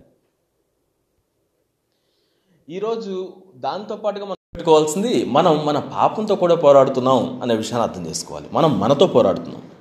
ఈరోజు 2.70 3.34
దాంతో 3.56 3.96
పాటుగా 3.98 4.26
మనం 4.26 4.36
పెట్టుకోవాల్సింది 4.56 5.26
మనం 5.26 5.66
మన 5.66 5.80
పాపంతో 5.80 6.36
కూడా 6.36 6.56
పోరాడుతున్నాం 6.56 7.42
అనే 7.42 7.56
విషయాన్ని 7.56 7.90
అర్థం 7.90 8.06
చేసుకోవాలి. 8.06 8.50
మనం 8.54 8.80
మనతో 8.80 9.08
పోరాడుతున్నాం. 9.08 9.72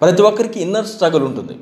ప్రతి 0.00 0.22
ఒక్కరికి 0.22 0.60
ఇన్నర్ 0.60 0.86
స్ట్రగుల్ 0.86 1.22
ఉంటుంది. 1.22 1.56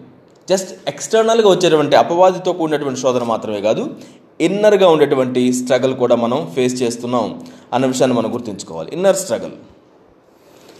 జస్ట్ 0.50 0.88
ఎక్స్టర్నల్గా 0.88 1.48
వచ్చేటువంటి 1.48 1.96
అపవాదితో 1.96 2.52
కూడినటువంటి 2.52 3.00
శోధన 3.00 3.22
మాత్రమే 3.22 3.60
కాదు 3.60 3.94
ఇన్నర్గా 4.40 4.88
ఉండేటువంటి 4.88 5.52
స్ట్రగుల్ 5.52 5.94
కూడా 5.94 6.16
మనం 6.16 6.52
ఫేస్ 6.54 6.82
చేస్తున్నాం 6.82 7.46
అన్న 7.72 7.86
విషయాన్ని 7.86 8.18
మనం 8.18 8.34
గుర్తుంచుకోవాలి. 8.34 8.90
Inner 8.92 9.16
struggle. 9.16 9.52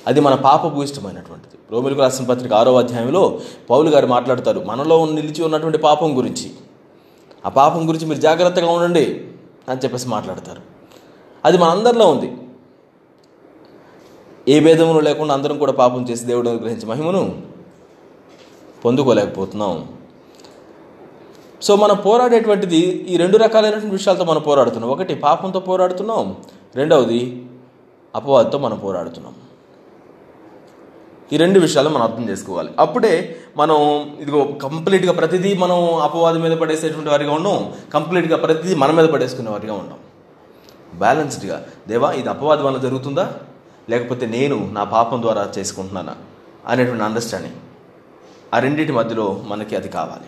అది 0.06 0.21
మన 0.21 0.35
పాపభూయిష్టమైనటువంటిది. 0.35 1.54
రోమిలకు 1.73 2.00
రాసిన 2.00 2.26
పత్రిక 2.26 2.52
ఆరో 2.52 2.78
అధ్యాయంలో 2.78 3.40
పౌలు 3.71 3.90
గారు 3.90 4.06
మాట్లాడతారు 4.06 4.61
మనలో 4.61 5.06
నిలిచి 5.06 5.44
ఉన్నటువంటి 5.44 5.78
పాపం 5.78 6.16
గురించి. 6.16 6.50
ఆ 7.47 7.49
పాపం 7.49 7.88
గురించి 7.88 8.06
మీరు 8.06 8.21
జాగ్రత్తగా 8.21 8.71
ఉండండి 8.71 9.25
అని 9.68 9.80
చెప్పేసి 9.80 10.09
మాట్లాడతారు. 10.09 10.61
అది 11.44 11.59
మనందరిలో 11.59 12.06
ఉంది. 12.06 12.33
ఏ 14.49 14.61
భేదమును 14.61 15.00
లేకుండా 15.00 15.35
అందరం 15.35 15.59
కూడా 15.59 15.73
పాపం 15.73 16.02
చేసి 16.11 16.25
దేవుడు 16.25 16.49
అనుగ్రహించి 16.49 16.87
మహిమను 16.87 17.53
పొందుకోలేకపోతున్నాం. 18.85 19.88
సో 21.62 21.76
మనం 21.76 21.97
పోరాడేటువంటిది 21.97 22.76
ఈ 22.76 23.17
రెండు 23.17 23.38
రకాలైనటువంటి 23.38 23.91
విషయాలతో 23.91 24.25
మనం 24.25 24.41
పోరాడుతున్నాం. 24.41 24.91
ఒకటి 24.91 25.14
పాపంతో 25.14 25.61
పోరాడుతున్నాం. 25.61 26.37
రెండవది 26.75 27.47
అపవాదితో 28.14 28.59
మనం 28.59 28.79
పోరాడుతున్నాం. 28.79 29.35
ఈ 31.33 31.37
రెండు 31.37 31.61
విషయాలు 31.61 31.88
మనం 31.88 32.03
అర్థం 32.03 32.29
చేసుకోవాలి. 32.29 32.71
అప్పుడే 32.79 33.37
మనం 33.57 33.76
ఇదిగో 34.21 34.45
కంప్లీట్గా 34.45 35.12
ప్రతిదీ 35.12 35.55
మనం 35.55 35.95
అపవాది 35.95 36.38
మీద 36.38 36.53
పడేసేటువంటి 36.53 37.11
వారిగా 37.11 37.33
ఉన్నాం. 37.33 37.73
కంప్లీట్గా 37.95 38.37
ప్రతిదీ 38.37 38.75
మన 38.75 38.91
మీద 38.91 39.09
పడేసుకునే 39.09 39.50
వారిగా 39.50 39.73
ఉన్నాం. 39.73 39.99
బ్యాలెన్స్డ్గా. 40.99 41.67
దేవా 41.88 42.12
ఇది 42.12 42.29
అపవాది 42.29 42.62
వల్ల 42.62 42.79
జరుగుతుందా? 42.79 43.33
లేకపోతే 43.91 44.26
నేను 44.26 44.71
నా 44.73 44.85
పాపం 44.85 45.23
ద్వారా 45.23 45.53
చేసుకుంటున్నానా? 45.59 46.14
అనేటువంటి 46.67 47.05
అండర్స్టాండింగ్ 47.05 47.55
ఆ 48.54 48.58
రెండింటి 48.58 48.92
మధ్యలో 48.92 49.42
మనకి 49.46 49.76
అది 49.76 49.88
కావాలి. 49.88 50.26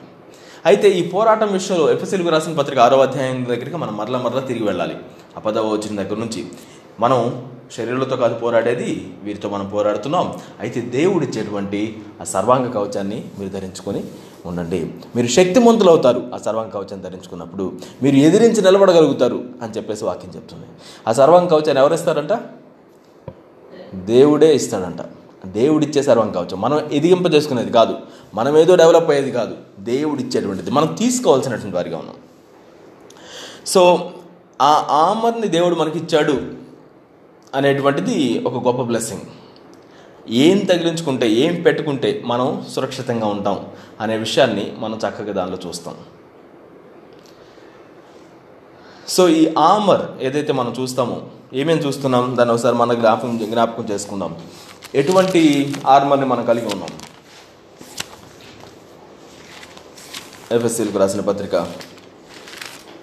అయితే 0.67 0.91
ఈ 0.91 1.09
పోరాటం 1.09 1.53
విషయంలో 1.53 1.93
ఎఫ్ఎస్ఎల్కి 1.93 2.31
రాసిన 2.31 2.55
పత్రిక 2.55 2.79
ఆరో 2.79 3.01
అధ్యాయం 3.01 3.45
దగ్గరికి 3.45 3.77
మనం 3.77 3.97
మరల 3.97 4.17
మరల 4.17 4.41
తిరిగి 4.41 4.65
వెళ్ళాలి. 4.65 4.97
ఆ 5.37 5.41
పదవ 5.41 5.69
వచ్చిన 5.73 6.03
దగ్గర 6.03 6.19
నుంచి. 6.19 6.47
మనం 7.01 7.49
శరీరాలతో 7.77 8.17
కాదు 8.17 8.35
పోరాడేది 8.35 9.15
వీరితో 9.23 9.49
మనం 9.49 9.69
పోరాడుతున్నాం. 9.69 10.39
అయితే 10.61 10.81
దేవుడు 10.81 11.25
ఇచ్చేటువంటి 11.25 12.03
ఆ 12.21 12.25
సర్వాంగ 12.25 12.71
కవచాన్ని 12.71 13.25
మీరు 13.39 13.51
ధరించుకొని 13.51 14.05
ఉండండి. 14.47 14.95
మీరు 15.17 15.27
శక్తిమంతులు 15.27 15.91
అవుతారు 15.91 16.31
ఆ 16.35 16.37
సర్వాంగ 16.37 16.69
కవచాన్ని 16.69 17.03
ధరించుకున్నప్పుడు. 17.03 17.73
మీరు 18.03 18.17
ఎదిరించి 18.17 18.63
నిలబడగలుగుతారు 18.63 19.45
అని 19.63 19.73
చెప్పేసి 19.73 20.05
వాక్యం 20.05 20.33
చెప్తుంది. 20.35 20.67
ఆ 21.09 21.13
సర్వాంగ 21.13 21.49
కవచాన్ని 21.49 21.83
ఎవరిస్తారంట 21.83 22.33
దేవుడే 23.95 24.55
ఇస్తాడంట. 24.55 25.16
దేవుడిచ్చే 25.53 26.03
సర్వం 26.03 26.33
కావచ్చు. 26.33 26.57
మనం 26.57 26.91
ఎదిగింప 26.93 27.35
చేసుకునేది 27.35 27.73
కాదు. 27.73 27.97
మనం 28.35 28.59
ఏదో 28.59 28.77
డెవలప్ 28.77 29.11
అయ్యేది 29.11 29.31
కాదు. 29.31 29.57
దేవుడు 29.79 30.21
ఇచ్చేటువంటిది 30.21 30.71
మనం 30.71 30.95
తీసుకోవాల్సినటువంటి 30.95 31.77
వారిగా 31.77 31.99
ఉన్నాం. 31.99 32.17
సో 33.67 34.11
ఆ 34.63 34.87
ఆమర్ని 34.91 35.49
దేవుడు 35.49 35.75
మనకి 35.75 35.99
ఇచ్చాడు 35.99 36.41
అనేటువంటిది 37.55 38.39
ఒక 38.47 38.67
గొప్ప 38.67 38.83
బ్లెస్సింగ్ 38.83 39.21
ఏం 40.29 40.59
తగిలించుకుంటే 40.59 41.31
ఏం 41.31 41.63
పెట్టుకుంటే 41.63 42.23
మనం 42.27 42.65
సురక్షితంగా 42.75 43.27
ఉంటాం 43.27 43.67
అనే 44.01 44.17
విషయాన్ని 44.17 44.73
మనం 44.79 44.97
చక్కగా 44.97 45.33
దానిలో 45.33 45.59
చూస్తాం. 45.67 45.95
సో 49.09 49.29
ఈ 49.29 49.55
ఆమర్ 49.59 50.23
ఏదైతే 50.23 50.53
మనం 50.53 50.75
చూస్తామో 50.81 51.23
ఏమేమి 51.55 51.87
చూస్తున్నాం? 51.87 52.37
దాన్ని 52.37 52.55
ఒకసారి 52.55 52.77
మన 52.77 52.95
జ్ఞాపకం 52.95 53.39
జ్ఞాపకం 53.39 53.89
చేసుకుందాం. 53.91 54.37
ఎటువంటి 54.95 55.41
ఆర్మర్ని 55.87 56.27
మనం 56.27 56.45
కలిగి 56.47 56.67
ఉన్నాం? 56.67 56.89
ఎఫ్ఎస్సీలకు 60.53 60.99
రాసిన 60.99 61.21
పత్రిక 61.21 61.55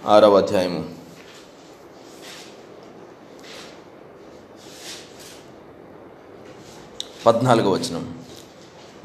ఆరవ 0.06 0.38
అధ్యాయము. 0.38 0.90
పద్నాలుగు 7.26 7.70
వచనం. 7.70 8.20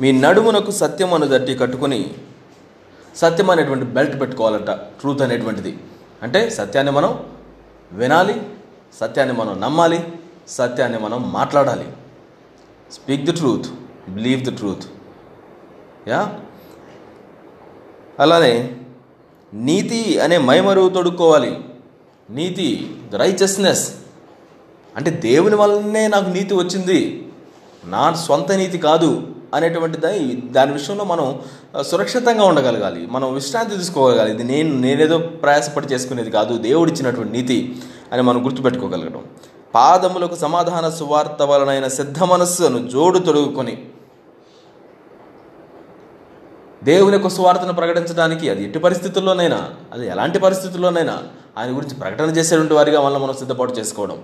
మీ 0.01 0.13
నడుమునకు 0.13 0.71
సత్యం 0.71 1.15
అను 1.15 1.29
దట్టి 1.29 1.55
కట్టుకొని 1.55 2.15
సత్యం 3.17 3.51
అనేటువంటి 3.51 3.85
బెల్ట్ 3.85 4.21
పెట్టుకోవాలంట 4.21 4.71
ట్రూత్ 4.71 5.23
అనేటువంటిది. 5.23 5.79
అంటే 6.23 6.51
సత్యాన్ని 6.51 6.93
మనం 6.93 7.37
వినాలి 7.93 8.43
సత్యాన్ని 9.01 9.37
మనం 9.37 9.61
నమ్మాలి 9.61 10.13
సత్యాన్ని 10.49 10.99
మనం 10.99 11.33
మాట్లాడాలి. 11.33 11.93
Speak 12.93 13.25
the 13.25 13.35
truth 13.37 13.67
believe 14.11 14.45
the 14.45 14.51
truth 14.51 14.85
yeah 16.09 16.35
అలానే 18.21 18.77
నీతి 19.55 20.19
అనే 20.19 20.39
మైమరువు 20.39 20.89
తొడుక్కోవాలి. 20.89 21.61
నీతి 22.31 22.97
ద 23.11 23.17
రైచస్నెస్ 23.17 23.95
అంటే 24.97 25.11
దేవుని 25.11 25.55
వల్లనే 25.55 26.09
నాకు 26.09 26.31
నీతి 26.31 26.55
వచ్చింది. 26.55 27.29
నా 27.85 28.13
సొంత 28.13 28.53
నీతి 28.53 28.79
కాదు 28.79 29.27
అనేటువంటి 29.55 29.99
దాని 29.99 30.35
దాని 30.35 30.73
విషయంలో 30.73 31.05
మనం 31.05 31.41
సురక్షితంగా 31.83 32.45
ఉండగలగాలి. 32.45 33.07
మనం 33.07 33.35
విశ్రాంతి 33.35 33.77
తీసుకోగలగాలి. 33.77 34.35
ఇది 34.35 34.45
నేను 34.45 34.79
నేనేదో 34.79 35.19
ప్రయాసపడి 35.19 35.87
చేసుకునేది 35.87 36.31
కాదు. 36.31 36.59
దేవుడిచ్చినటువంటి 36.59 37.33
నీతి 37.33 37.77
అని 38.13 38.23
మనం 38.23 38.45
గుర్తుపెట్టుకోగలగడం 38.45 39.25
పాదములకు 39.75 40.37
సమాధాన 40.37 40.89
సువార్త 40.89 41.43
వలనైన 41.43 41.89
సిద్ధ 41.89 42.19
మనస్సును 42.23 42.89
జోడు 42.89 43.19
తొడుగుకొని 43.19 43.75
దేవుని 46.85 47.15
యొక్క 47.15 47.29
సువార్తను 47.29 47.73
ప్రకటించడానికి 47.73 48.51
అది 48.51 48.65
ఎట్టి 48.65 48.79
పరిస్థితుల్లోనైనా 48.79 49.71
అది 49.93 50.07
ఎలాంటి 50.07 50.39
పరిస్థితుల్లోనైనా 50.39 51.17
ఆయన 51.59 51.77
గురించి 51.77 51.95
ప్రకటన 51.95 52.29
చేసేటువంటి 52.31 52.75
వారిగా 52.75 53.01
వల్ల 53.01 53.19
మనం 53.19 53.35
సిద్ధపాటు 53.35 53.73
చేసుకోవడం. 53.73 54.19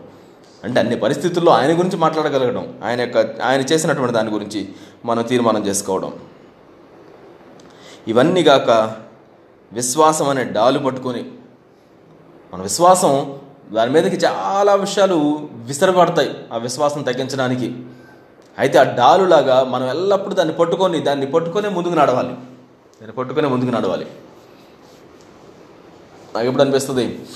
అంటే 0.65 0.81
అన్ని 0.81 0.97
పరిస్థితుల్లో 0.99 1.53
ఆయన 1.53 1.79
గురించి 1.79 1.97
మాట్లాడగలగడం 1.97 2.81
ఆయన 2.85 3.01
యొక్క 3.01 3.43
ఆయన 3.43 3.61
చేసినటువంటి 3.61 4.13
దాని 4.13 4.31
గురించి 4.31 4.69
మనం 5.05 5.23
తీర్మానం 5.23 5.67
చేసుకోవడం. 5.67 6.13
ఇవన్నీ 8.09 8.43
గాక 8.43 8.71
విశ్వాసం 9.73 10.29
అనే 10.29 10.45
డాలు 10.45 10.79
పట్టుకొని 10.79 11.31
మన 12.53 12.63
విశ్వాసం 12.63 13.41
దాని 13.73 13.91
మీదకి 13.91 14.17
చాలా 14.17 14.75
విషయాలు 14.75 15.49
విసరబడతాయి 15.53 16.37
ఆ 16.53 16.57
విశ్వాసం 16.57 17.03
తగ్గించడానికి. 17.03 17.77
అయితే 18.59 18.79
ఆ 18.79 18.83
డాలులాగా 18.83 19.65
మనం 19.65 19.89
ఎల్లప్పుడూ 19.89 20.35
దాన్ని 20.35 20.55
పట్టుకొని 20.55 21.01
దాన్ని 21.01 21.27
పట్టుకొనే 21.27 21.69
ముందుకు 21.69 21.95
నడవాలి. 21.95 22.29
దాన్ని 22.29 23.13
పట్టుకొనే 23.13 23.49
ముందుకు 23.49 23.71
నడవాలి. 23.71 24.07
నాకు 26.35 26.47
ఎప్పుడు 26.47 26.63
అనిపిస్తుంది? 26.63 27.27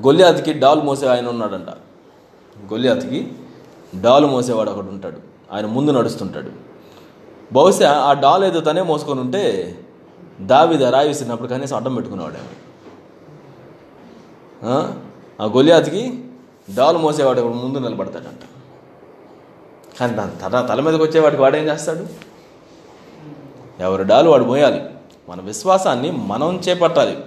గొల్లియాతికి 0.00 0.58
డాలు 0.58 0.80
మోసే 0.80 1.06
ఆయన 1.06 1.28
ఉన్నాడంట. 1.28 1.68
గొల్లియాతికి 2.72 3.32
డాలు 4.00 4.26
మోసేవాడు 4.26 4.70
ఒకడు 4.70 4.88
ఉంటాడు. 4.88 5.16
ఆయన 5.52 5.66
ముందు 5.66 5.90
నడుస్తుంటాడు. 5.90 6.50
బహుశా 7.52 7.92
ఆ 7.92 8.12
డాల్ 8.12 8.44
ఏదో 8.44 8.60
తనే 8.60 8.82
మోసుకొని 8.82 9.20
ఉంటే 9.20 9.78
దావిద 10.40 10.84
రాయి 10.84 11.14
కనీసం 11.48 11.76
అడ్డం 11.76 11.94
పెట్టుకునేవాడు 11.94 12.34
ఆయన. 12.34 12.46
ఆ? 15.40 15.44
గొలియాతికి 15.44 16.24
డాలు 16.74 16.98
మోసేవాడు 16.98 17.40
ఒకడు 17.40 17.52
ముందు 17.52 17.78
నిలబడతాడంట. 17.78 18.40
కానీ 20.00 20.14
దాని 20.14 20.30
తల 20.42 20.66
తల 20.66 20.80
మీదకి 20.80 21.02
వచ్చేవాడికి 21.02 21.42
వాడేం 21.42 21.64
చేస్తాడు? 21.64 22.06
ఎవరి 23.80 24.04
డాలు 24.04 24.30
వాడు 24.30 24.44
మోయాలి. 24.44 24.84
మన 25.28 25.40
విశ్వాసాన్ని 25.40 26.10
మనం 26.10 26.60
చేపట్టాలి. 26.68 27.18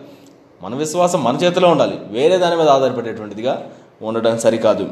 మన 0.62 0.76
విశ్వాసం 0.76 1.24
మన 1.24 1.36
చేతిలో 1.36 1.70
ఉండాలి. 1.70 2.00
వేరే 2.10 2.38
దాని 2.38 2.56
మీద 2.56 2.70
ఆధారపడేటువంటిదిగా 2.70 3.70
ఉండడం 4.02 4.40
సరికాదు. 4.40 4.90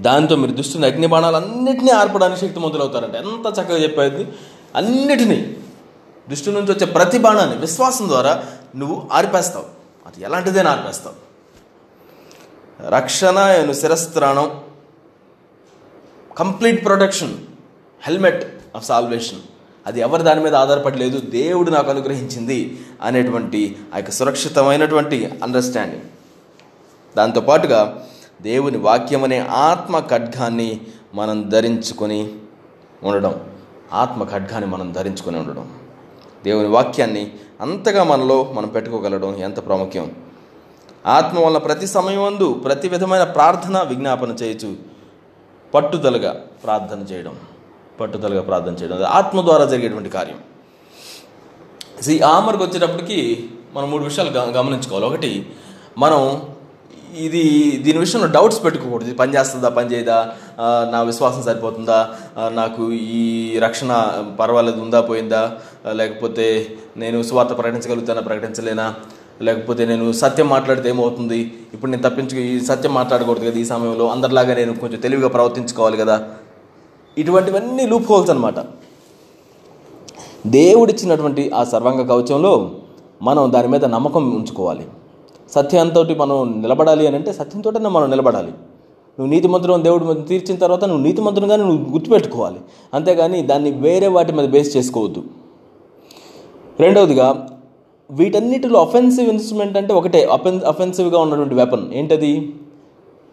దాంతో 0.00 0.36
మీరు 0.36 0.52
దుస్తున్న 0.52 0.86
అగ్ని 0.86 1.06
బాణాలన్నింటినీ 1.06 1.90
ఆర్పడానికి 1.90 2.40
శక్తిమంతులవుతారంట. 2.40 3.14
ఎంత 3.14 3.60
చక్కగా 3.60 3.78
చెప్పేది 3.78 4.26
అన్నిటినీ. 4.76 5.56
దృష్టి 6.28 6.52
నుంచి 6.52 6.72
వచ్చే 6.72 6.86
ప్రతి 6.86 7.18
బాణాన్ని 7.18 7.56
విశ్వాసం 7.56 8.08
ద్వారా 8.08 8.44
నువ్వు 8.76 9.02
ఆర్పేస్తావు. 9.12 9.64
అది 10.06 10.24
ఎలాంటిదైనా 10.24 10.70
ఆర్పేస్తావు. 10.70 11.27
రక్షణ 12.86 13.38
అను 13.38 13.72
శిరస్త్రాణం. 13.72 14.60
Complete 16.38 16.84
protection. 16.84 17.38
Helmet 18.02 18.62
of 18.76 18.86
salvation. 18.86 19.38
అది 19.86 20.00
ఎవరి 20.00 20.22
దాని 20.22 20.42
మీద 20.42 20.54
ఆధారపడలేదు 20.54 21.20
దేవుడు 21.20 21.70
నాకు 21.70 21.90
అనుగ్రహించింది 21.90 22.80
అనేటువంటి 23.02 23.76
ఆ 23.94 23.96
యొక్క 23.96 24.10
సురక్షితమైనటువంటి 24.10 25.30
అండర్స్టాండింగ్ 25.42 26.02
దాంతోపాటుగా 27.16 28.06
దేవుని 28.42 28.78
వాక్యం 28.78 29.24
అనే 29.24 29.38
ఆత్మ 29.38 29.98
ఖడ్గాన్ని 30.00 30.80
మనం 31.14 31.48
ధరించుకొని 31.48 32.32
ఉండడం. 33.02 33.40
ఆత్మ 33.92 34.24
ఖడ్గాన్ని 34.24 34.70
మనం 34.70 34.92
ధరించుకొని 34.92 35.38
ఉండడం. 35.38 35.78
దేవుని 36.44 36.68
వాక్యాన్ని 36.68 37.32
అంతగా 37.60 38.04
మనలో 38.04 38.52
మనం 38.52 38.68
పెట్టుకోగలడం 38.68 39.36
ఎంత 39.36 39.66
ప్రాముఖ్యం? 39.66 40.27
ఆత్మ 41.06 41.38
వల్ల 41.38 41.58
ప్రతి 41.58 41.86
సమయమందు 41.86 42.52
ప్రతి 42.52 42.88
విధమైన 42.88 43.24
ప్రార్థన 43.24 43.82
విజ్ఞాపన 43.82 44.30
చేయొచ్చు 44.30 44.76
పట్టుదలగా 45.74 46.32
ప్రార్థన 46.64 46.98
చేయడం 46.98 47.36
పట్టుదలగా 48.00 48.40
ప్రార్థన 48.40 48.72
చేయడం. 48.72 49.02
ఆత్మ 49.02 49.40
ద్వారా 49.40 49.64
జరిగేటువంటి 49.64 50.08
కార్యం. 50.08 50.38
ఈ 52.10 52.20
ఆమర్కి 52.20 52.62
వచ్చేటప్పటికి 52.62 53.50
మనం 53.74 53.90
మూడు 53.90 54.04
విషయాలు 54.04 54.30
గ- 54.30 54.56
గమనించుకోవాలి. 54.56 55.06
ఒకటి 55.06 55.52
మనం 55.98 56.42
ఇది 57.16 57.76
దీని 57.82 57.98
విషయంలో 57.98 58.26
డౌట్స్ 58.26 58.64
పెట్టుకోకూడదు. 58.64 59.06
ఇది 59.06 59.16
పనిచేస్తుందా 59.16 59.68
పనిచేయదా? 59.68 60.34
నా 60.92 61.02
విశ్వాసం 61.02 61.42
సరిపోతుందా? 61.42 62.14
నాకు 62.48 62.92
ఈ 62.92 63.58
రక్షణ 63.58 64.22
పర్వాలేదు 64.40 64.80
ఉందా 64.80 65.00
పోయిందా? 65.00 65.58
లేకపోతే 65.92 66.76
నేను 66.96 67.22
సువార్త 67.22 67.50
ప్రకటించగలుగుతానా 67.50 68.20
ప్రకటించలేనా? 68.20 68.94
లేకపోతే 69.42 69.86
నేను 69.86 70.12
సత్యం 70.12 70.48
మాట్లాడితే 70.48 70.88
ఏమవుతుంది? 70.88 71.38
ఇప్పుడు 71.74 71.90
నేను 71.90 72.02
తప్పించు 72.08 72.36
ఈ 72.36 72.60
సత్యం 72.60 72.94
మాట్లాడకూడదు 72.94 73.50
కదా 73.50 73.58
ఈ 73.58 73.64
సమయంలో. 73.64 74.08
అందరిలాగా 74.08 74.54
నేను 74.54 74.74
కొంచెం 74.74 75.00
తెలివిగా 75.00 75.28
ప్రవర్తించుకోవాలి 75.28 75.96
కదా. 75.96 76.16
ఇటువంటివన్నీ 77.18 77.86
లూప్ 77.86 78.08
హోల్స్ 78.10 78.30
అనమాట 78.30 78.58
దేవుడిచ్చినటువంటి 80.46 81.50
ఆ 81.54 81.64
సర్వాంగ 81.64 82.02
కవచంలో 82.06 82.70
మనం 83.22 83.52
దాని 83.52 83.68
మీద 83.68 83.84
నమ్మకం 83.84 84.24
ఉంచుకోవాలి. 84.34 84.86
సత్యంతో 85.54 86.02
మనం 86.02 86.60
నిలబడాలి 86.62 87.06
అని 87.06 87.16
అంటే 87.16 87.32
సత్యంతోనే 87.32 87.88
మనం 87.88 88.10
నిలబడాలి. 88.10 88.52
నువ్వు 89.18 89.30
నీతిమంతుడు 89.34 89.76
దేవుడి 89.82 90.04
మీద 90.04 90.16
తీర్చిన 90.28 90.56
తర్వాత 90.56 90.84
నువ్వు 90.84 91.04
నీతిమంతుడుగానే 91.04 91.62
నువ్వు 91.62 91.92
గుర్తుపెట్టుకోవాలి. 91.92 92.60
అంతేగాని 92.94 93.42
దాన్ని 93.42 93.70
వేరే 93.70 94.08
వాటి 94.16 94.32
మీద 94.32 94.48
బేస్ 94.48 94.76
చేసుకోవద్దు. 94.76 95.22
రెండవదిగా 96.80 97.57
వీటన్నిటిలో 98.10 98.78
అఫెన్సివ్ 98.82 99.28
ఇన్స్ట్రుమెంట్ 99.28 99.76
అంటే 99.76 99.92
ఒకటే 99.94 100.24
అఫెన్ 100.24 100.60
అఫెన్సివ్గా 100.62 101.18
ఉన్నటువంటి 101.18 101.54
వెపన్ 101.54 101.92
ఏంటది? 101.92 102.52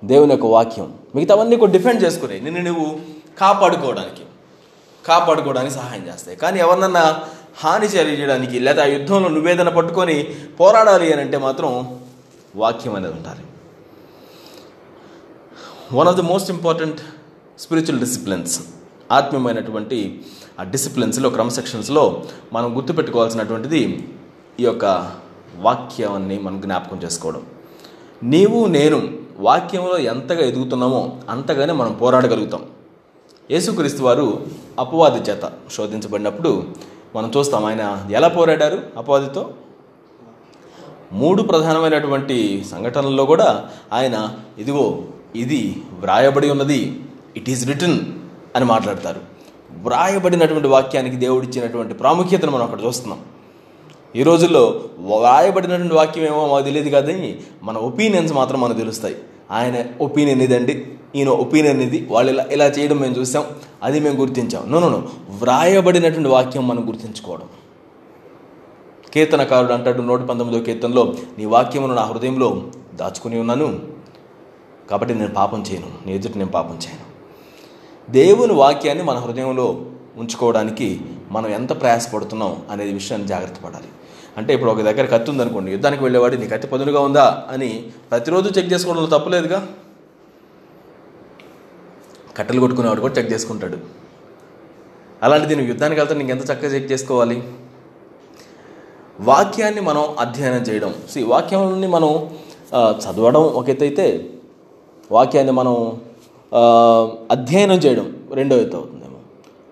దేవుని 0.04 0.32
యొక్క 0.32 0.46
వాక్యం. 0.46 0.94
మిగతావన్నీ 1.16 1.56
కూడా 1.58 1.72
డిఫెండ్ 1.72 2.04
చేసుకునే 2.04 2.40
నిన్ను 2.40 2.62
నువ్వు 2.62 2.88
కాపాడుకోవడానికి 3.40 4.24
కాపాడుకోవడానికి 5.06 5.76
సహాయం 5.76 6.08
చేస్తాయి. 6.08 6.38
కానీ 6.38 6.60
ఎవరినన్నా 6.60 7.24
హాని 7.62 7.86
చేయడానికి 7.86 8.60
లేదా 8.60 8.84
ఆ 8.84 8.86
యుద్ధంలో 8.86 9.30
నువ్వేదైనా 9.30 9.72
పట్టుకొని 9.72 10.28
పోరాడాలి 10.60 11.14
అని 11.14 11.22
అంటే 11.22 11.38
మాత్రం 11.38 12.00
వాక్యం 12.56 12.96
అనేది 12.96 13.14
ఉండాలి. 13.14 13.44
One 15.94 16.08
of 16.08 16.16
the 16.16 16.22
most 16.22 16.52
important 16.52 17.00
spiritual 17.60 18.00
disciplines 18.00 18.60
ఆత్మీయమైనటువంటి 19.12 20.24
ఆ 20.60 20.64
డిసిప్లిన్స్లో 20.64 21.30
క్రమశిక్షన్స్లో 21.30 22.24
మనం 22.54 22.78
గుర్తుపెట్టుకోవాల్సినటువంటిది 22.78 23.82
ఈ 24.60 24.64
యొక్క 24.64 25.12
వాక్యాన్ని 25.56 26.40
మనం 26.40 26.62
జ్ఞాపకం 26.62 26.98
చేసుకోవడం. 26.98 27.44
నీవు 28.24 28.66
నేను 28.68 29.00
వాక్యంలో 29.40 29.98
ఎంతగా 29.98 30.44
ఎదుగుతున్నామో 30.46 31.18
అంతగానే 31.30 31.74
మనం 31.74 31.94
పోరాడగలుగుతాం. 31.94 32.62
యేసుక్రీస్తు 33.52 34.04
వారు 34.04 34.46
అపవాది 34.80 35.20
చేత 35.20 35.52
శోధించబడినప్పుడు 35.72 36.68
మనం 37.16 37.32
చూస్తాం 37.38 37.66
ఆయన 37.66 38.08
ఎలా 38.12 38.28
పోరాడారు 38.28 38.80
అపవాదితో? 38.98 39.54
మూడు 41.14 41.44
ప్రధానమైనటువంటి 41.44 42.66
సంఘటనల్లో 42.72 43.26
కూడా 43.26 43.70
ఆయన 43.94 44.36
ఇదిగో 44.58 45.04
ఇది 45.36 45.84
వ్రాయబడి 46.00 46.50
ఉన్నది 46.50 47.00
ఇట్ 47.38 47.50
ఈస్ 47.50 47.68
రిటర్న్ 47.68 48.00
అని 48.56 48.66
మాట్లాడతారు. 48.66 49.22
వ్రాయబడినటువంటి 49.72 50.68
వాక్యానికి 50.68 51.16
దేవుడిచ్చినటువంటి 51.16 51.94
ప్రాముఖ్యతను 51.94 52.52
మనం 52.52 52.64
అక్కడ 52.64 52.82
చూస్తున్నాం. 52.86 53.20
ఈ 54.16 54.24
రోజుల్లో 54.24 54.84
వ్రాయబడినటువంటి 55.00 55.94
వాక్యం 55.94 56.26
ఏమో 56.26 56.48
మాకు 56.48 56.66
తెలియదు 56.66 56.90
కానీ 56.90 57.40
మన 57.64 57.78
ఒపీనియన్స్ 57.78 58.34
మాత్రం 58.34 58.62
మనకు 58.62 58.78
తెలుస్తాయి. 58.78 59.16
ఆయన 59.52 59.86
ఒపీనియన్ 60.02 60.42
ఇదండి 60.42 60.88
ఈయన 61.16 61.30
ఒపీనియన్ 61.30 61.82
ఇది 61.82 62.08
వాళ్ళు 62.12 62.32
ఇలా 62.32 62.46
ఇలా 62.52 62.66
చేయడం 62.66 62.98
మేము 62.98 63.16
చూసాం 63.16 63.46
అది 63.84 64.00
మేము 64.00 64.16
గుర్తించాం. 64.16 64.72
నో 64.72 64.80
నో 64.80 65.04
వ్రాయబడినటువంటి 65.30 66.30
వాక్యం 66.30 66.68
మనం 66.68 66.88
గుర్తించుకోవడం. 66.88 67.50
కీర్తనకారుడు 69.14 69.74
అంటాడు 69.74 70.02
నూట 70.02 70.22
పంతొమ్మిదో 70.22 70.64
కీర్తనలో 70.64 71.14
నీ 71.38 71.46
వాక్యమును 71.46 71.96
నా 71.96 72.02
హృదయంలో 72.02 72.64
దాచుకుని 72.94 73.40
ఉన్నాను 73.40 73.80
కాబట్టి 74.92 75.16
నేను 75.16 75.34
పాపం 75.34 75.62
చేయను 75.62 75.88
నీ 76.06 76.16
ఎదుటి 76.16 76.38
నేను 76.38 76.52
పాపం 76.52 76.76
చేయను. 76.76 77.06
దేవుని 78.12 78.54
వాక్యాన్ని 78.54 79.04
మన 79.04 79.18
హృదయంలో 79.18 79.82
ఉంచుకోవడానికి 80.18 81.02
మనం 81.32 81.50
ఎంత 81.50 81.82
ప్రయాసపడుతున్నాం 81.82 82.58
అనేది 82.72 82.94
విషయాన్ని 82.94 83.28
జాగ్రత్త 83.28 83.66
పడాలి. 83.66 83.92
అంటే 84.38 84.54
ఇప్పుడు 84.54 84.72
ఒక 84.72 84.82
దగ్గర 84.82 85.06
కత్తి 85.06 85.32
ఉందనుకోండి 85.32 85.72
యుద్ధానికి 85.72 86.04
వెళ్ళేవాడు 86.04 86.36
నీ 86.36 86.48
కత్తి 86.48 86.68
పదునుగా 86.68 87.00
ఉందా? 87.00 87.46
అని 87.50 87.90
ప్రతిరోజు 88.12 88.60
చెక్ 88.60 88.74
చేసుకోవడంలో 88.74 89.20
తప్పులేదుగా? 89.20 89.68
కట్టెలు 92.38 92.60
కొట్టుకునేవాడు 92.60 93.02
కూడా 93.02 93.14
చెక్ 93.14 93.34
చేసుకుంటాడు. 93.34 93.78
అలాంటిది 95.24 95.56
నువ్వు 95.56 95.72
యుద్ధానికి 95.72 96.02
వెళ్తే 96.02 96.16
నీకు 96.16 96.30
ఎంత 96.30 96.52
చక్కగా 96.52 96.76
చెక్ 96.76 96.92
చేసుకోవాలి? 96.92 97.44
వాక్యాన్ని 99.20 99.82
మనం 99.82 100.16
అధ్యయనం 100.20 100.62
చేయడం. 100.62 100.96
సి 101.12 101.24
వాక్యాన్ని 101.24 101.88
మనం 101.88 102.30
చదవడం 102.76 103.42
ఒక 103.42 103.70
అయితే 103.70 104.30
వాక్యాన్ని 105.12 105.52
మనం 105.52 106.02
అధ్యయనం 107.32 107.76
చేయడం 107.76 108.16
రెండో 108.34 108.56
ఎత్తు 108.56 108.76
అవుతుందేమో. 108.76 109.20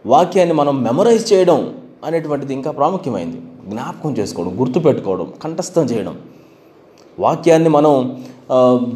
వాక్యాన్ని 0.05 0.55
మనం 0.55 0.83
మెమరైజ్ 0.83 1.33
చేయడం 1.33 1.81
అనేటువంటిది 2.03 2.53
ఇంకా 2.53 2.71
ప్రాముఖ్యమైంది. 2.71 3.41
జ్ఞాపకం 3.73 4.11
చేసుకోవడం 4.19 4.53
గుర్తుపెట్టుకోవడం 4.59 5.27
కంఠస్థం 5.43 5.85
చేయడం. 5.91 6.15
వాక్యాన్ని 7.19 7.69
మనం 7.77 7.93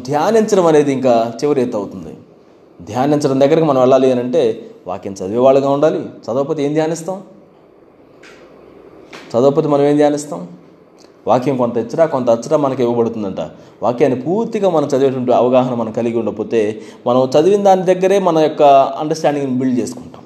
ధ్యానించడం 0.06 0.66
అనేది 0.70 0.90
ఇంకా 0.92 1.14
చివరి 1.40 1.60
ఎత్తు 1.62 1.76
అవుతుంది. 1.76 2.12
ధ్యానించడం 2.84 3.38
దగ్గరికి 3.40 3.66
మనం 3.70 3.80
వెళ్ళాలి 3.80 4.08
అని 4.12 4.20
అంటే 4.20 4.42
వాక్యం 4.86 5.14
చదివేవాళ్ళుగా 5.20 5.70
ఉండాలి. 5.76 6.00
చదవకపోతే 6.24 6.60
ఏం 6.66 6.72
ధ్యానిస్తాం? 6.74 7.16
చదవకపోతే 9.32 9.68
మనం 9.68 9.84
ఏం 9.90 9.96
ధ్యానిస్తాం? 9.96 10.40
వాక్యం 11.26 11.56
కొంత 11.56 11.76
ఇచ్చరా 11.76 12.04
కొంత 12.12 12.28
అచ్చరా 12.30 12.56
మనకి 12.56 12.82
ఇవ్వబడుతుందంట. 12.82 13.40
వాక్యాన్ని 13.82 14.18
పూర్తిగా 14.20 14.68
మనం 14.70 14.88
చదివేటువంటి 14.92 15.32
అవగాహన 15.32 15.74
మనం 15.74 15.92
కలిగి 15.92 16.18
ఉండకపోతే 16.18 16.60
మనం 17.06 17.22
చదివిన 17.34 17.62
దాని 17.62 17.82
దగ్గరే 17.82 18.18
మన 18.28 18.38
యొక్క 18.38 18.62
అండర్స్టాండింగ్ని 19.02 19.58
బిల్డ్ 19.60 19.78
చేసుకుంటాం. 19.78 20.17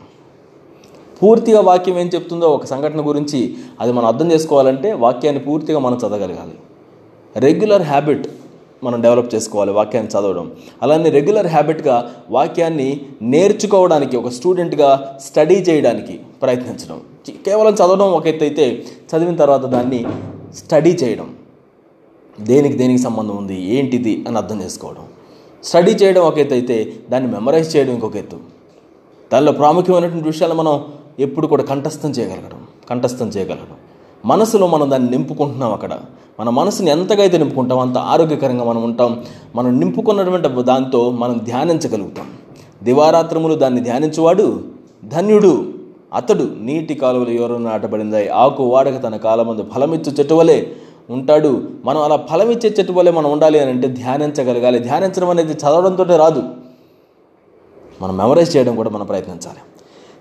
పూర్తిగా 1.22 1.60
వాక్యం 1.60 1.98
ఏం 1.98 2.10
చెప్తుందో 2.14 2.46
ఒక 2.48 2.64
సంఘటన 2.64 3.08
గురించి 3.08 3.54
అది 3.80 3.92
మనం 3.92 4.06
అర్థం 4.06 4.32
చేసుకోవాలంటే 4.32 4.92
వాక్యాన్ని 4.92 5.42
పూర్తిగా 5.42 5.78
మనం 5.78 5.96
చదవగలగాలి. 5.96 6.56
రెగ్యులర్ 7.36 7.82
హ్యాబిట్ 7.82 8.26
మనం 8.84 9.02
డెవలప్ 9.02 9.34
చేసుకోవాలి 9.34 9.72
వాక్యాన్ని 9.72 10.10
చదవడం. 10.12 10.52
అలానే 10.82 11.10
రెగ్యులర్ 11.10 11.46
హ్యాబిట్గా 11.46 12.14
వాక్యాన్ని 12.30 13.00
నేర్చుకోవడానికి 13.22 14.16
ఒక 14.16 14.28
స్టూడెంట్గా 14.28 15.18
స్టడీ 15.20 15.54
చేయడానికి 15.54 16.20
ప్రయత్నించడం. 16.42 17.00
కేవలం 17.46 17.74
చదవడం 17.74 18.08
ఒక 18.12 18.26
అయితే 18.26 18.84
చదివిన 19.10 19.36
తర్వాత 19.36 19.60
దాన్ని 19.60 20.06
స్టడీ 20.54 20.90
చేయడం. 20.90 21.34
దేనికి 22.40 22.76
దేనికి 22.76 23.02
సంబంధం 23.02 23.36
ఉంది 23.36 23.62
ఏంటిది 23.62 24.24
అని 24.28 24.36
అర్థం 24.36 24.62
చేసుకోవడం. 24.62 25.04
స్టడీ 25.64 25.90
చేయడం 25.90 26.22
ఒక 26.22 26.38
అయితే 26.38 26.92
దాన్ని 27.10 27.32
మెమరైజ్ 27.32 27.76
చేయడం 27.76 27.92
ఇంకొక 27.92 28.16
ఎత్తు. 28.16 28.36
దానిలో 29.32 29.52
ప్రాముఖ్యమైనటువంటి 29.52 30.28
విషయాలు 30.28 30.54
మనం 30.54 30.84
ఎప్పుడు 31.20 31.46
కూడా 31.46 31.62
కంఠస్థం 31.62 32.10
చేయగలగడం 32.10 32.66
కంఠస్థం 32.90 33.28
చేయగలగడం. 33.28 33.76
మనసులో 34.26 34.66
మనం 34.66 34.90
దాన్ని 34.90 35.10
నింపుకుంటున్నాం 35.10 35.72
అక్కడ. 35.72 35.90
మన 36.40 36.48
మనసుని 36.48 36.90
ఎంతగా 36.90 37.20
అయితే 37.20 37.38
నింపుకుంటాం 37.38 37.78
అంత 37.78 37.98
ఆరోగ్యకరంగా 37.98 38.64
మనం 38.64 38.82
ఉంటాం. 38.82 39.24
మనం 39.56 39.80
నింపుకున్నటువంటి 39.80 40.48
దాంతో 40.48 41.10
మనం 41.10 41.40
ధ్యానించగలుగుతాం. 41.44 42.26
దివారాత్రములు 42.82 43.54
దాన్ని 43.54 43.80
ధ్యానించువాడు 43.80 44.64
ధన్యుడు 45.04 45.64
అతడు. 46.14 46.48
నీటి 46.60 46.94
కాలువలు 46.94 47.30
ఎవరు 47.30 47.54
నాటబడిందాయి. 47.54 48.28
ఆకు 48.28 48.64
వాడక 48.64 49.02
తన 49.02 49.16
కాలమందు 49.16 49.66
ఫలమిచ్చు 49.74 50.12
చెట్టువలే 50.12 50.76
ఉంటాడు. 51.10 51.62
మనం 51.84 52.02
అలా 52.02 52.16
ఫలమిచ్చే 52.16 52.74
చెట్టువలే 52.78 53.10
మనం 53.10 53.32
ఉండాలి 53.32 53.60
అని 53.60 53.70
అంటే 53.70 53.88
ధ్యానించగలగాలి. 53.88 54.78
ధ్యానించడం 54.78 55.30
అనేది 55.30 55.52
చదవడంతో 55.52 56.04
రాదు. 56.04 56.42
మనం 58.02 58.16
మెమరైజ్ 58.16 58.56
చేయడం 58.56 58.76
కూడా 58.76 58.90
మనం 58.90 59.06
ప్రయత్నించాలి. 59.06 59.58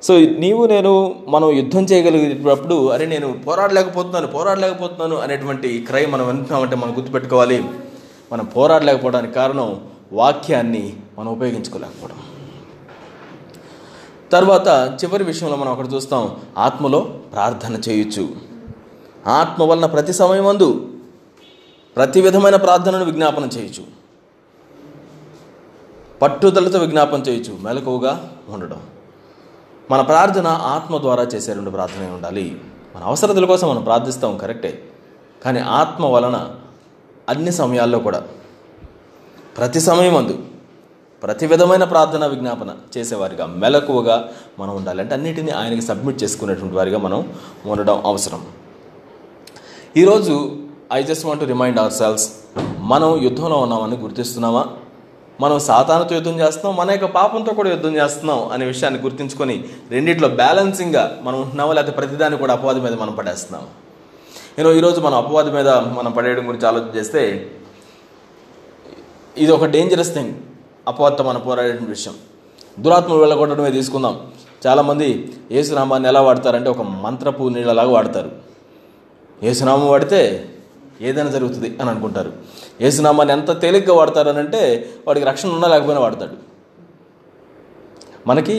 సో 0.04 0.20
నీవు 0.20 0.66
నేను 0.66 1.16
మనం 1.28 1.52
యుద్ధం 1.52 1.84
చేయగలిగేటప్పుడు 1.84 2.90
అరే 2.90 3.06
నేను 3.06 3.28
పోరాడలేకపోతున్నాను 3.48 4.28
పోరాడలేకపోతున్నాను 4.28 5.16
అనేటువంటి 5.16 5.80
క్రై 5.80 6.06
మనం 6.06 6.28
వింటున్నామంటే 6.28 6.76
మనం 6.76 6.98
గుర్తుపెట్టుకోవాలి. 6.98 7.64
మనం 8.32 8.46
పోరాడలేకపోవడానికి 8.46 9.34
కారణం 9.34 9.90
వాక్యాన్ని 10.14 10.94
మనం 11.20 11.30
ఉపయోగించుకోలేకపోవడం. 11.32 12.20
తర్వాత 14.32 14.98
చివరి 15.04 15.24
విషయంలో 15.24 15.58
మనం 15.58 15.72
అక్కడ 15.72 15.94
చూస్తాం 15.94 16.38
ఆత్మలో 16.58 17.00
ప్రార్థన 17.34 17.76
చేయొచ్చు 17.90 18.24
ఆత్మ 19.28 19.64
వలన 19.64 19.86
ప్రతి 19.86 20.14
సమయమందు 20.14 20.70
ప్రతి 21.96 22.22
విధమైన 22.22 22.56
ప్రార్థనను 22.56 23.06
విజ్ఞాపనం 23.06 23.48
చేయొచ్చు 23.48 23.84
పట్టుదలతో 26.22 26.80
విజ్ఞాపన 26.80 27.22
చేయొచ్చు 27.22 27.58
మెలకువగా 27.62 28.32
ఉండడం. 28.50 28.82
మన 29.92 30.02
ప్రార్థన 30.02 30.48
ఆత్మ 30.48 30.98
ద్వారా 30.98 31.24
చేసే 31.24 31.54
రెండు 31.54 31.70
ప్రార్థన 31.70 32.12
ఉండాలి. 32.12 32.62
మన 32.96 33.04
అవసరతల 33.04 33.46
కోసం 33.46 33.70
మనం 33.70 33.84
ప్రార్థిస్తాం 33.84 34.38
కరెక్టే. 34.38 34.84
కానీ 35.46 35.60
ఆత్మ 35.60 36.06
వలన 36.06 36.50
అన్ని 37.30 37.52
సమయాల్లో 37.52 38.00
కూడా 38.00 38.24
ప్రతి 39.58 39.80
సమయం 39.80 40.16
అందు 40.16 40.40
ప్రతి 41.24 41.48
విధమైన 41.48 41.84
ప్రార్థన 41.84 42.26
విజ్ఞాపన 42.26 42.76
చేసేవారిగా 42.98 43.46
మెలకువగా 43.46 44.30
మనం 44.60 44.76
ఉండాలి. 44.76 45.02
అంటే 45.02 45.14
అన్నిటినీ 45.16 45.52
ఆయనకి 45.52 45.82
సబ్మిట్ 45.82 46.24
చేసుకునేటువంటి 46.24 46.76
వారిగా 46.76 46.98
మనం 46.98 47.34
ఉండడం 47.66 48.02
అవసరం. 48.06 48.46
ఈరోజు 49.98 50.58
I 50.94 51.04
just 51.04 51.26
want 51.26 51.42
to 51.42 51.46
remind 51.46 51.80
ourselves 51.94 52.32
మనం 52.78 53.22
యుద్ధంలో 53.22 53.58
ఉన్నామని 53.58 53.98
గుర్తిస్తున్నామా? 53.98 54.66
మనం 55.42 55.58
సాతానుతో 55.60 56.14
యుద్ధం 56.16 56.36
చేస్తున్నాం 56.40 56.74
మన 56.78 56.92
యొక్క 56.92 57.06
పాపంతో 57.06 57.52
కూడా 57.54 57.70
యుద్ధం 57.70 57.94
చేస్తున్నాం 57.96 58.42
అనే 58.50 58.66
విషయాన్ని 58.66 59.00
గుర్తించుకొని 59.02 59.56
రెండిట్లో 59.92 60.30
బ్యాలెన్సింగ్గా 60.42 61.04
మనం 61.24 61.38
ఉంటున్నాము 61.42 61.74
లేకపోతే 61.74 61.98
ప్రతిదాన్ని 61.98 62.38
కూడా 62.40 62.54
అపవాది 62.54 62.80
మీద 62.80 62.94
మనం 62.94 63.14
పడేస్తున్నాం. 63.16 63.64
నేను 64.58 64.72
ఈరోజు 64.72 65.00
మనం 65.02 65.18
అపవాది 65.18 65.52
మీద 65.52 65.70
మనం 65.70 66.12
పడేయడం 66.12 66.48
గురించి 66.48 66.68
ఆలోచన 66.68 66.92
చేస్తే 66.98 67.22
ఇది 69.38 69.52
ఒక 69.52 69.66
డేంజరస్ 69.66 70.14
థింగ్ 70.14 70.34
అపవాదతో 70.88 71.24
మనం 71.24 71.42
పోరాడే 71.42 71.80
విషయం. 71.82 72.16
దురాత్మలు 72.80 73.20
వెళ్ళగొట్టడమే 73.20 73.72
తీసుకుందాం. 73.72 74.16
చాలామంది 74.68 75.34
ఏసునామాన్ని 75.52 76.10
ఎలా 76.10 76.22
వాడతారంటే 76.22 76.70
ఒక 76.70 76.82
మంత్రపు 76.82 77.44
నీళ్ళలాగా 77.44 77.90
వాడతారు. 77.90 78.32
ఏసునామం 79.44 79.88
వాడితే 79.88 80.22
ఏదైనా 81.02 81.30
జరుగుతుంది 81.30 81.70
అని 81.82 81.90
అనుకుంటారు. 81.90 82.32
ఏసునామాన్ని 82.82 83.34
ఎంత 83.34 83.52
తేలిగ్గా 83.62 83.94
వాడతారనంటే 83.96 84.90
వాడికి 85.08 85.26
రక్షణ 85.26 85.50
ఉన్నా 85.50 85.68
లేకపోయినా 85.68 86.02
వాడతాడు. 86.02 86.36
మనకి 88.28 88.56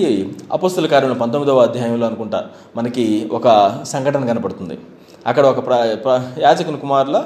అపస్తుల 0.52 0.86
కార్యంలో 0.86 1.14
పంతొమ్మిదవ 1.14 1.58
అధ్యాయంలో 1.60 2.06
అనుకుంటా 2.06 2.38
మనకి 2.76 3.04
ఒక 3.32 3.46
సంఘటన 3.84 4.26
కనపడుతుంది. 4.26 4.78
అక్కడ 5.26 5.44
ఒక 5.46 5.60
ప్ర 5.66 5.96
ప్ర 6.04 6.10
యాజకుని 6.38 6.78
కుమారుల 6.78 7.18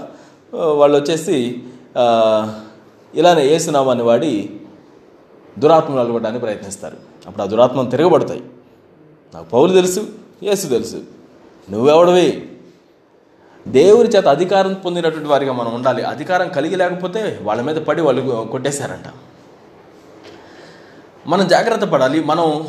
వాళ్ళు 0.54 0.96
వచ్చేసి 0.98 1.62
ఇలానే 3.14 3.44
ఏసునామాన్ని 3.54 4.04
వాడి 4.04 4.32
దురాత్మలు 5.59 6.00
అలగొట్టడానికి 6.00 6.44
ప్రయత్నిస్తారు. 6.44 6.96
అప్పుడు 7.26 7.42
ఆ 7.42 7.46
దురాత్మను 7.46 7.90
తిరగబడతాయి. 7.90 8.42
నాకు 9.35 9.46
పౌలు 9.50 9.72
తెలుసు 9.72 10.06
యేసు 10.42 10.66
తెలుసు. 10.66 10.98
నువ్వెవడవి? 11.70 12.28
దేవుని 13.66 14.09
చేత 14.09 14.26
అధికారం 14.26 14.74
పొందినటువంటి 14.74 15.29
వారిగా 15.29 15.52
మనం 15.52 15.74
ఉండాలి. 15.74 16.02
అధికారం 16.02 16.48
కలిగి 16.48 16.76
లేకపోతే 16.76 17.38
వాళ్ళ 17.42 17.62
మీద 17.62 17.76
పడి 17.76 18.02
వాళ్ళు 18.02 18.48
కొట్టేశారంట. 18.52 19.09
మనం 21.26 21.48
జాగ్రత్త 21.48 21.85
పడాలి. 21.85 22.24
మనం 22.24 22.68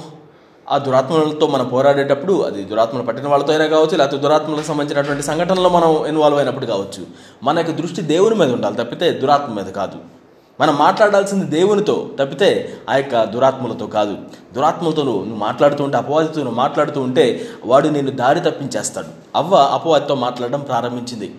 ఆ 0.70 0.78
దురాత్మలతో 0.78 1.48
మనం 1.48 1.68
పోరాడేటప్పుడు 1.68 2.34
అది 2.34 2.64
దురాత్మలు 2.64 3.04
పట్టిన 3.04 3.28
వాళ్ళతో 3.28 3.52
అయినా 3.54 3.68
కావచ్చు 3.68 3.98
లేకపోతే 3.98 4.18
దురాత్మలకు 4.18 4.66
సంబంధించినటువంటి 4.66 5.24
సంఘటనలో 5.24 5.70
మనం 5.70 6.06
ఇన్వాల్వ్ 6.06 6.40
అయినప్పుడు 6.40 6.66
కావచ్చు 6.66 7.08
మన 7.44 7.58
యొక్క 7.58 7.72
దృష్టి 7.72 8.02
దేవుని 8.02 8.36
మీద 8.36 8.52
ఉండాలి 8.52 8.76
తప్పితే 8.76 9.12
దురాత్మ 9.12 9.54
మీద 9.54 9.66
కాదు. 9.66 10.17
మనం 10.60 10.78
మాట్లాడాల్సింది 10.78 11.46
దేవునితో 11.46 12.10
తప్పితే 12.20 12.78
ఆ 12.90 12.96
యొక్క 12.96 13.24
దురాత్మలతో 13.24 13.88
కాదు. 13.88 14.18
దురాత్మలతో 14.54 15.04
నువ్వు 15.04 15.26
మాట్లాడుతూ 15.26 15.84
ఉంటే 15.84 15.98
అపవాదితో 15.98 16.40
నువ్వు 16.44 16.56
మాట్లాడుతూ 16.56 17.02
ఉంటే 17.02 17.48
వాడు 17.66 17.88
నేను 17.88 18.12
దారి 18.12 18.40
తప్పించేస్తాడు. 18.40 19.08
అవ్వ 19.36 19.56
అపవాదితో 19.56 20.16
మాట్లాడడం 20.16 20.60
ప్రారంభించింది. 20.60 21.36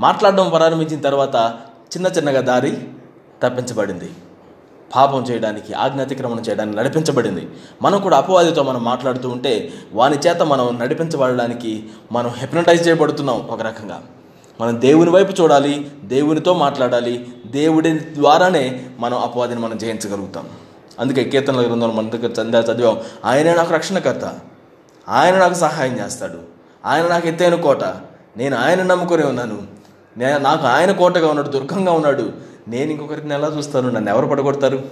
మాట్లాడడం 0.00 0.48
ప్రారంభించిన 0.48 1.00
తర్వాత 1.00 1.36
చిన్న 1.96 2.06
చిన్నగా 2.06 2.40
దారి 2.40 2.70
తప్పించబడింది. 3.42 4.10
పాపం 4.96 5.22
చేయడానికి 5.22 5.72
ఆజ్ఞాతిక్రమణ 5.72 6.38
చేయడానికి 6.38 6.76
నడిపించబడింది. 6.76 7.48
మనం 7.82 8.00
కూడా 8.00 8.16
అపవాదితో 8.16 8.62
మనం 8.62 8.84
మాట్లాడుతూ 8.84 9.28
ఉంటే 9.28 9.72
వాని 9.92 10.18
చేత 10.18 10.42
మనం 10.42 10.78
నడిపించబడడానికి 10.78 11.84
మనం 12.12 12.30
హెప్నటైజ్ 12.30 12.88
చేయబడుతున్నాం 12.88 13.46
ఒక 13.50 13.62
రకంగా. 13.62 14.02
మనం 14.60 14.80
దేవుని 14.80 15.10
వైపు 15.10 15.42
చూడాలి 15.42 15.90
దేవునితో 16.04 16.54
మాట్లాడాలి 16.54 17.28
దేవుడి 17.46 18.14
ద్వారానే 18.14 18.86
మనం 18.98 19.18
అపవాదిని 19.18 19.60
మనం 19.60 19.78
జయించగలుగుతాం. 19.78 20.48
అందుకే 21.00 21.24
కీర్తనల 21.24 21.60
గ్రంథంలో 21.60 21.92
మన 21.92 22.10
దగ్గర 22.10 22.42
చందా 22.42 22.60
చదివాం 22.60 22.98
ఆయన 23.24 23.54
నాకు 23.54 23.72
రక్షణకర్త 23.72 24.38
ఆయన 25.08 25.38
నాకు 25.38 25.54
సహాయం 25.54 25.98
చేస్తాడు 25.98 26.38
ఆయన 26.84 27.06
నాకు 27.06 27.28
ఎత్తైన 27.28 27.54
కోట 27.54 27.84
నేను 28.36 28.56
ఆయన 28.56 28.82
నమ్ముకునే 28.82 29.24
ఉన్నాను 29.24 29.62
నేను 30.16 30.38
నాకు 30.38 30.66
ఆయన 30.66 30.92
కోటగా 30.92 31.28
ఉన్నాడు 31.28 31.48
దుర్గంగా 31.48 31.92
ఉన్నాడు 31.92 32.32
నేను 32.68 32.90
ఇంకొకరికి 32.90 33.28
ఎలా 33.28 33.48
చూస్తాను 33.48 33.90
నన్ను 33.90 34.10
ఎవరు 34.10 34.26
పడగొడతారు? 34.26 34.82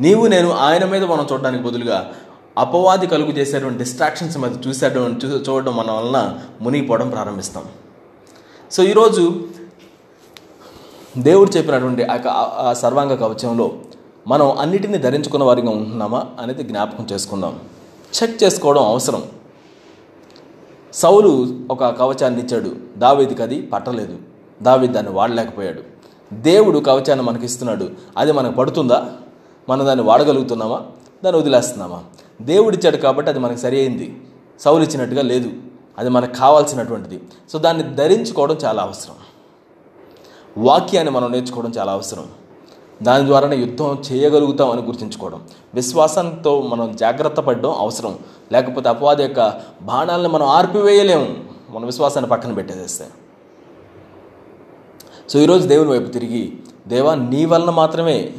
నీవు 0.00 0.26
నేను 0.26 0.52
ఆయన 0.52 0.84
మీద 0.84 1.04
మనం 1.04 1.26
చూడడానికి 1.32 1.64
బదులుగా 1.64 2.12
అపవాది 2.58 3.06
కలుగు 3.06 3.30
చేసేటువంటి 3.30 3.78
డిస్ట్రాక్షన్స్ 3.78 4.38
మీద 4.38 4.66
చూసేటం 4.66 5.20
చూ 5.24 5.28
చూడడం 5.28 5.76
మన 5.76 5.90
వలన 5.90 6.38
మునిగిపోవడం 6.60 7.10
ప్రారంభిస్తాం. 7.10 7.64
సో 8.72 8.82
ఈరోజు 8.82 9.48
దేవుడు 11.18 11.50
చెప్పినటువంటి 11.50 12.04
ఆ 12.04 12.18
ఆ- 12.58 12.72
సర్వాంగ 12.72 13.14
కవచంలో 13.14 13.72
మనం 14.28 14.50
అన్నిటిని 14.50 14.98
ధరించుకున్న 14.98 15.44
వారిగా 15.44 15.70
ఉంటున్నామా 15.70 16.26
అనేది 16.40 16.62
జ్ఞాపకం 16.62 17.06
చేసుకుందాం. 17.12 17.58
చెక్ 18.22 18.42
చేసుకోవడం 18.42 18.86
అవసరం. 18.86 19.22
సౌలు 20.94 21.60
ఒక 21.70 21.84
కవచాన్ని 21.84 22.40
ఇచ్చాడు. 22.42 22.76
దావేదికి 22.96 23.42
అది 23.42 23.62
పట్టలేదు. 23.62 24.18
దావేది 24.62 24.92
దాన్ని 24.92 25.12
వాడలేకపోయాడు. 25.12 25.82
దేవుడు 26.34 26.78
కవచాన్ని 26.78 27.22
మనకి 27.22 27.44
ఇస్తున్నాడు 27.44 27.90
అది 28.16 28.32
మనకు 28.32 28.54
పడుతుందా? 28.54 29.10
మనం 29.68 29.86
దాన్ని 29.86 30.04
వాడగలుగుతున్నామా? 30.04 30.82
దాన్ని 31.24 31.40
వదిలేస్తున్నామా? 31.40 32.04
దేవుడు 32.42 32.76
ఇచ్చాడు 32.76 32.96
కాబట్టి 32.96 33.30
అది 33.30 33.38
మనకు 33.38 33.56
సరి 33.56 33.78
అయింది. 33.78 34.20
సౌలు 34.60 34.84
ఇచ్చినట్టుగా 34.84 35.22
లేదు. 35.22 35.50
అది 35.98 36.08
మనకు 36.08 36.38
కావాల్సినటువంటిది. 36.38 37.20
సో 37.52 37.58
దాన్ని 37.58 37.94
ధరించుకోవడం 37.94 38.56
చాలా 38.64 38.82
అవసరం. 38.82 39.14
వాక్యాన్ని 40.58 41.12
మనం 41.12 41.32
నేర్చుకోవడం 41.32 41.72
చాలా 41.78 41.92
అవసరం. 41.92 42.26
దాని 43.02 43.26
ద్వారానే 43.26 43.56
యుద్ధం 43.56 44.02
చేయగలుగుతాం 44.12 44.70
అని 44.70 44.82
గుర్తించుకోవడం. 44.82 45.42
విశ్వాసంతో 45.74 46.62
మనం 46.62 46.96
జాగ్రత్త 46.96 47.40
పడడం 47.40 47.72
అవసరం. 47.72 48.18
లేకపోతే 48.52 48.88
అపవాది 48.88 49.22
యొక్క 49.22 49.62
బాణాలను 49.82 50.28
మనం 50.28 50.46
ఆర్పివేయలేము. 50.46 51.36
మన 51.70 51.86
విశ్వాసాన్ని 51.86 52.30
పక్కన 52.30 52.52
పెట్టేసేస్తే. 52.52 53.04
సో 55.30 55.38
ఈరోజు 55.38 55.68
దేవుని 55.68 55.90
వైపు 55.90 56.10
తిరిగి 56.10 56.58
దేవా 56.88 57.14
నీ 57.14 57.44
వలన 57.44 57.70
మాత్రమే 57.70 58.32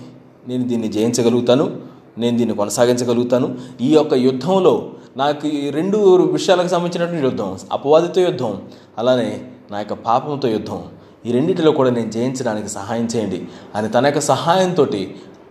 నేను 0.48 0.68
దీన్ని 0.68 0.88
జయించగలుగుతాను. 0.88 1.87
నేను 2.18 2.38
దీన్ని 2.38 2.56
కొనసాగించగలుగుతాను. 2.56 3.58
ఈ 3.82 3.94
యొక్క 3.94 4.14
యుద్ధంలో 4.14 4.92
నాకు 5.18 5.48
ఈ 5.48 5.70
రెండు 5.70 5.98
విషయాలకు 6.32 6.68
సంబంధించినటువంటి 6.68 7.24
యుద్ధం 7.24 7.60
అపవాదితో 7.72 8.22
యుద్ధం 8.22 8.62
అలానే 8.98 9.42
నా 9.72 9.80
యొక్క 9.80 9.94
పాపంతో 9.94 10.48
యుద్ధం 10.48 10.84
ఈ 11.26 11.32
రెండింటిలో 11.32 11.72
కూడా 11.72 11.90
నేను 11.90 12.12
జయించడానికి 12.12 12.70
సహాయం 12.70 13.06
చేయండి. 13.06 13.48
అని 13.76 13.90
తన 13.90 14.06
యొక్క 14.06 14.20
సహాయంతో 14.20 14.88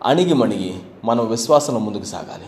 అణిగి 0.07 0.35
మణిగి 0.35 0.75
మనం 1.05 1.29
విశ్వాసంలో 1.29 1.81
ముందుకు 1.81 2.05
సాగాలి. 2.05 2.47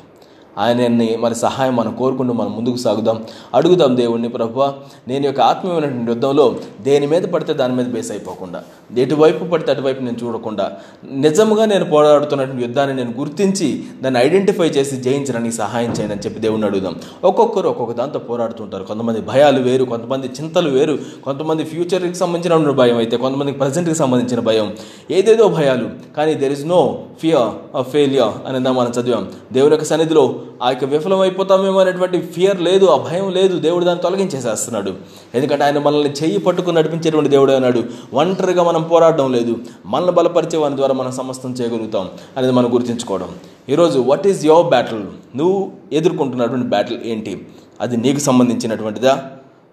ఆయనని 0.59 1.17
మరి 1.21 1.35
సహాయం 1.35 1.77
మనం 1.77 1.95
కోరుకుంటూ 1.95 2.33
మనం 2.33 2.57
ముందుకు 2.57 2.77
సాగుదాం. 2.77 3.25
అడుగుదాం 3.55 3.97
దేవుణ్ణి 3.97 4.29
ప్రభు 4.29 4.61
నేను 5.09 5.25
యొక్క 5.27 5.41
ఆత్మీయమైనటువంటి 5.41 6.11
యుద్ధంలో 6.11 6.57
దేని 6.81 7.07
మీద 7.07 7.23
పడితే 7.23 7.53
దాని 7.53 7.75
మీద 7.75 7.87
బేస్ 7.87 8.11
అయిపోకుండా 8.11 8.63
ఎటువైపు 8.97 9.45
పడితే 9.45 9.73
అటువైపు 9.73 10.03
నేను 10.03 10.17
చూడకుండా 10.25 10.73
నిజంగా 11.13 11.65
నేను 11.65 11.85
పోరాడుతున్నటువంటి 11.85 12.63
యుద్ధాన్ని 12.63 12.97
నేను 12.97 13.15
గుర్తించి 13.19 13.85
దాన్ని 14.03 14.21
ఐడెంటిఫై 14.21 14.69
చేసి 14.69 14.97
జయించడానికి 14.97 15.55
సహాయం 15.55 15.91
చేయండి 15.91 16.15
అని 16.15 16.23
చెప్పి 16.27 16.41
దేవుణ్ణి 16.41 16.67
అడుగుదాం. 16.67 16.97
ఒక్కొక్కరు 17.25 17.69
ఒక్కొక్క 17.69 17.95
దాంతో 17.95 18.19
పోరాడుతుంటారు 18.19 18.85
కొంతమంది 18.85 19.21
భయాలు 19.21 19.63
వేరు 19.63 19.85
కొంతమంది 19.85 20.27
చింతలు 20.27 20.71
వేరు 20.71 20.99
కొంతమంది 21.25 21.65
ఫ్యూచర్కి 21.65 22.15
సంబంధించిన 22.15 22.71
భయం 22.71 22.97
అయితే 22.97 23.17
కొంతమందికి 23.17 23.59
ప్రజెంట్కి 23.59 23.95
సంబంధించిన 23.95 24.41
భయం. 24.41 24.77
ఏదేదో 25.11 25.49
భయాలు 25.49 25.89
కానీ 26.17 26.35
there 26.35 26.53
is 26.53 26.67
no 26.67 26.99
fear 27.21 27.77
of 27.77 27.89
failure 27.89 28.49
అనేది 28.49 28.69
మనం 28.69 28.93
చదివాం. 29.01 29.29
దేవుని 29.53 29.73
యొక్క 29.73 29.85
సన్నిధిలో 29.85 30.41
ఆ 30.63 30.69
యొక్క 30.69 30.85
విఫలం 30.85 31.21
అయిపోతామేమో 31.21 31.81
అనేటువంటి 31.81 32.21
ఫియర్ 32.21 32.61
లేదు 32.61 32.87
ఆ 32.87 32.97
భయం 32.97 33.31
లేదు. 33.31 33.59
దేవుడు 33.59 33.85
దాన్ని 33.85 34.03
తొలగించేసేస్తున్నాడు. 34.03 34.95
ఎందుకంటే 35.35 35.65
ఆయన 35.65 35.79
మనల్ని 35.79 36.11
చెయ్యి 36.11 36.39
పట్టుకుని 36.39 36.77
నడిపించేటువంటి 36.77 37.31
దేవుడు 37.31 37.53
అన్నాడు. 37.53 37.85
ఒంటరిగా 38.13 38.63
మనం 38.63 38.83
పోరాడడం 38.83 39.33
లేదు. 39.33 39.57
మనల్ని 39.87 40.13
బలపరిచే 40.13 40.59
వారి 40.59 40.77
ద్వారా 40.77 40.95
మనం 40.95 41.13
సమస్తం 41.13 41.53
చేయగలుగుతాం 41.53 42.09
అనేది 42.37 42.53
మనం 42.53 42.75
గుర్తుంచుకోవడం. 42.75 43.29
ఈరోజు 43.69 43.99
వాట్ 43.99 44.27
ఈజ్ 44.27 44.47
యువర్ 44.47 44.67
బ్యాటిల్ 44.67 45.03
నువ్వు 45.37 45.71
ఎదుర్కొంటున్నటువంటి 45.93 46.67
బ్యాటిల్ 46.67 46.99
ఏంటి? 47.05 47.47
అది 47.81 47.97
నీకు 47.97 48.19
సంబంధించినటువంటిదా? 48.19 49.31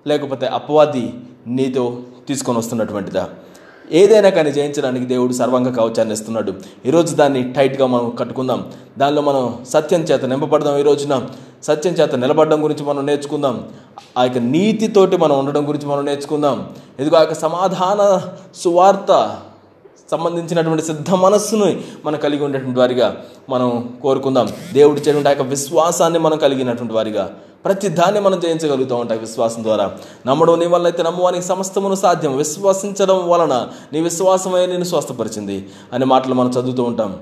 లేకపోతే 0.07 0.45
అపవాది 0.45 1.13
నీతో 1.47 1.97
తీసుకొని 2.27 2.57
వస్తున్నటువంటిదా? 2.57 3.29
ఏదైనా 3.91 4.29
కానీ 4.29 4.51
జయించడానికి 4.51 5.05
దేవుడు 5.05 5.33
సర్వంగ 5.33 5.75
కవచాన్ని 5.75 6.13
ఇస్తున్నాడు. 6.13 6.53
ఈరోజు 6.85 7.15
దాన్ని 7.15 7.53
టైట్గా 7.53 7.87
మనం 7.87 8.09
కట్టుకుందాం. 8.19 8.71
దానిలో 8.97 9.21
మనం 9.21 9.65
సత్యం 9.69 10.01
చేత 10.01 10.25
నింపబడదాం 10.25 10.77
ఈ 10.77 10.81
రోజున. 10.81 11.27
సత్యం 11.63 11.93
చేత 11.93 12.15
నిలబడడం 12.15 12.63
గురించి 12.63 12.85
మనం 12.85 13.05
నేర్చుకుందాం. 13.05 13.67
ఆ 14.17 14.23
యొక్క 14.23 14.37
నీతితోటి 14.37 15.17
మనం 15.17 15.39
ఉండడం 15.39 15.67
గురించి 15.67 15.85
మనం 15.85 16.05
నేర్చుకుందాం. 16.05 16.69
ఇదిగో 16.99 17.17
ఆ 17.17 17.19
యొక్క 17.19 17.33
సమాధాన 17.33 18.21
సువార్త 18.55 19.37
సంబంధించినటువంటి 20.11 20.83
సిద్ధ 20.83 21.09
మనస్సును 21.09 21.81
మనం 22.05 22.19
కలిగి 22.19 22.43
ఉండేటువంటి 22.45 22.79
వారిగా 22.79 23.17
మనం 23.49 23.97
కోరుకుందాం. 24.01 24.49
దేవుడు 24.73 24.99
చేయటువంటి 24.99 25.27
ఆ 25.27 25.31
యొక్క 25.31 25.43
విశ్వాసాన్ని 25.43 26.19
మనం 26.19 26.37
కలిగినటువంటి 26.37 26.93
వారిగా 26.93 27.33
ప్రతి 27.65 27.89
దాన్ని 27.89 28.19
మనం 28.19 28.39
జయించగలుగుతూ 28.39 28.95
ఉంటాయి 28.95 29.19
విశ్వాసం 29.19 29.63
ద్వారా. 29.63 29.91
నమ్మడం 30.27 30.59
నీ 30.59 30.65
వల్ల 30.65 30.85
అయితే 30.85 31.03
నమ్మవానికి 31.03 31.45
సమస్తమును 31.45 31.95
సాధ్యం. 31.95 32.37
విశ్వసించడం 32.37 33.29
వలన 33.29 33.67
నీ 33.93 34.01
విశ్వాసమే 34.01 34.65
నేను 34.65 34.83
స్వస్థపరిచింది 34.83 35.69
అనే 35.93 36.05
మాటలు 36.05 36.33
మనం 36.33 36.49
చదువుతూ 36.49 36.83
ఉంటాం. 36.83 37.19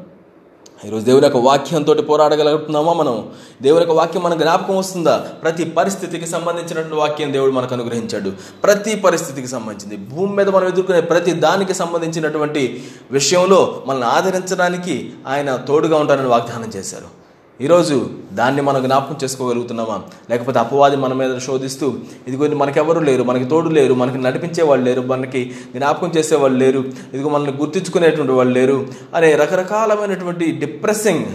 ఈరోజు 0.86 1.06
దేవుని 1.06 1.26
యొక్క 1.26 1.38
వాక్యంతో 1.38 1.94
పోరాడగలుగుతున్నామా 1.94 2.94
మనం? 2.94 3.30
దేవుని 3.62 3.82
యొక్క 3.82 3.98
వాక్యం 3.98 4.24
మన 4.24 4.34
జ్ఞాపకం 4.34 4.78
వస్తుందా? 4.78 5.18
ప్రతి 5.18 5.64
పరిస్థితికి 5.64 6.28
సంబంధించినటువంటి 6.28 6.96
వాక్యం 6.96 7.34
దేవుడు 7.34 7.52
మనకు 7.52 7.74
అనుగ్రహించాడు. 7.74 8.32
ప్రతి 8.64 8.96
పరిస్థితికి 8.96 9.48
సంబంధించింది. 9.48 10.16
భూమి 10.16 10.36
మీద 10.36 10.50
మనం 10.50 10.68
ఎదుర్కొనే 10.68 11.02
ప్రతి 11.02 11.32
దానికి 11.32 11.74
సంబంధించినటువంటి 11.74 12.84
విషయంలో 13.12 13.84
మనల్ని 13.86 14.08
ఆదరించడానికి 14.08 15.14
ఆయన 15.28 15.56
తోడుగా 15.56 15.98
ఉంటారని 15.98 16.28
వాగ్దానం 16.28 16.72
చేశారు. 16.76 17.23
ఈరోజు 17.64 18.10
దాన్ని 18.34 18.62
మనం 18.62 18.84
జ్ఞాపకం 18.84 19.16
చేసుకోగలుగుతున్నామా? 19.24 20.02
లేకపోతే 20.30 20.60
అపవాది 20.60 20.96
మన 20.96 21.14
మీద 21.14 21.38
శోధిస్తూ 21.38 21.88
ఇదిగో 22.28 22.48
మనకెవరు 22.62 23.00
లేరు 23.00 23.24
మనకి 23.24 23.46
తోడు 23.46 23.70
లేరు 23.70 23.94
మనకి 23.94 24.18
నడిపించే 24.18 24.64
వాళ్ళు 24.64 24.86
లేరు 24.86 25.02
మనకి 25.02 25.42
జ్ఞాపకం 25.76 26.12
చేసేవాళ్ళు 26.18 26.58
లేరు 26.58 26.80
ఇదిగో 27.14 27.30
మనల్ని 27.30 27.54
గుర్తించుకునేటువంటి 27.54 28.32
వాళ్ళు 28.32 28.54
లేరు. 28.60 28.88
అనే 29.16 29.36
రకరకాలమైనటువంటి 29.36 30.52
డిప్రెసింగ్ 30.52 31.26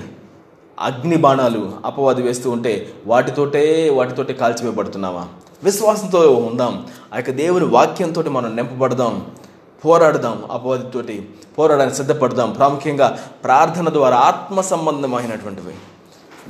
అగ్ని 0.80 1.16
బాణాలు 1.16 1.72
అపవాది 1.84 2.22
వేస్తూ 2.22 2.50
ఉంటే 2.50 2.88
వాటితోటే 3.06 3.90
వాటితోటే 3.90 4.32
కాల్చివేయబడుతున్నామా? 4.32 5.28
విశ్వాసంతో 5.64 6.20
ఉందాం 6.50 6.86
ఆ 7.14 7.16
యొక్క 7.16 7.30
దేవుని 7.30 7.64
వాక్యంతో 7.64 8.22
మనం 8.22 8.56
నింపబడదాం 8.56 9.14
పోరాడదాం 9.84 10.42
అపవాదితోటి 10.52 11.28
పోరాడడానికి 11.58 11.96
సిద్ధపడదాం. 11.96 12.50
ప్రాముఖ్యంగా 12.50 13.18
ప్రార్థన 13.44 13.88
ద్వారా 13.88 14.16
ఆత్మ 14.16 14.60
సంబంధమైనటువంటివి. 14.60 15.76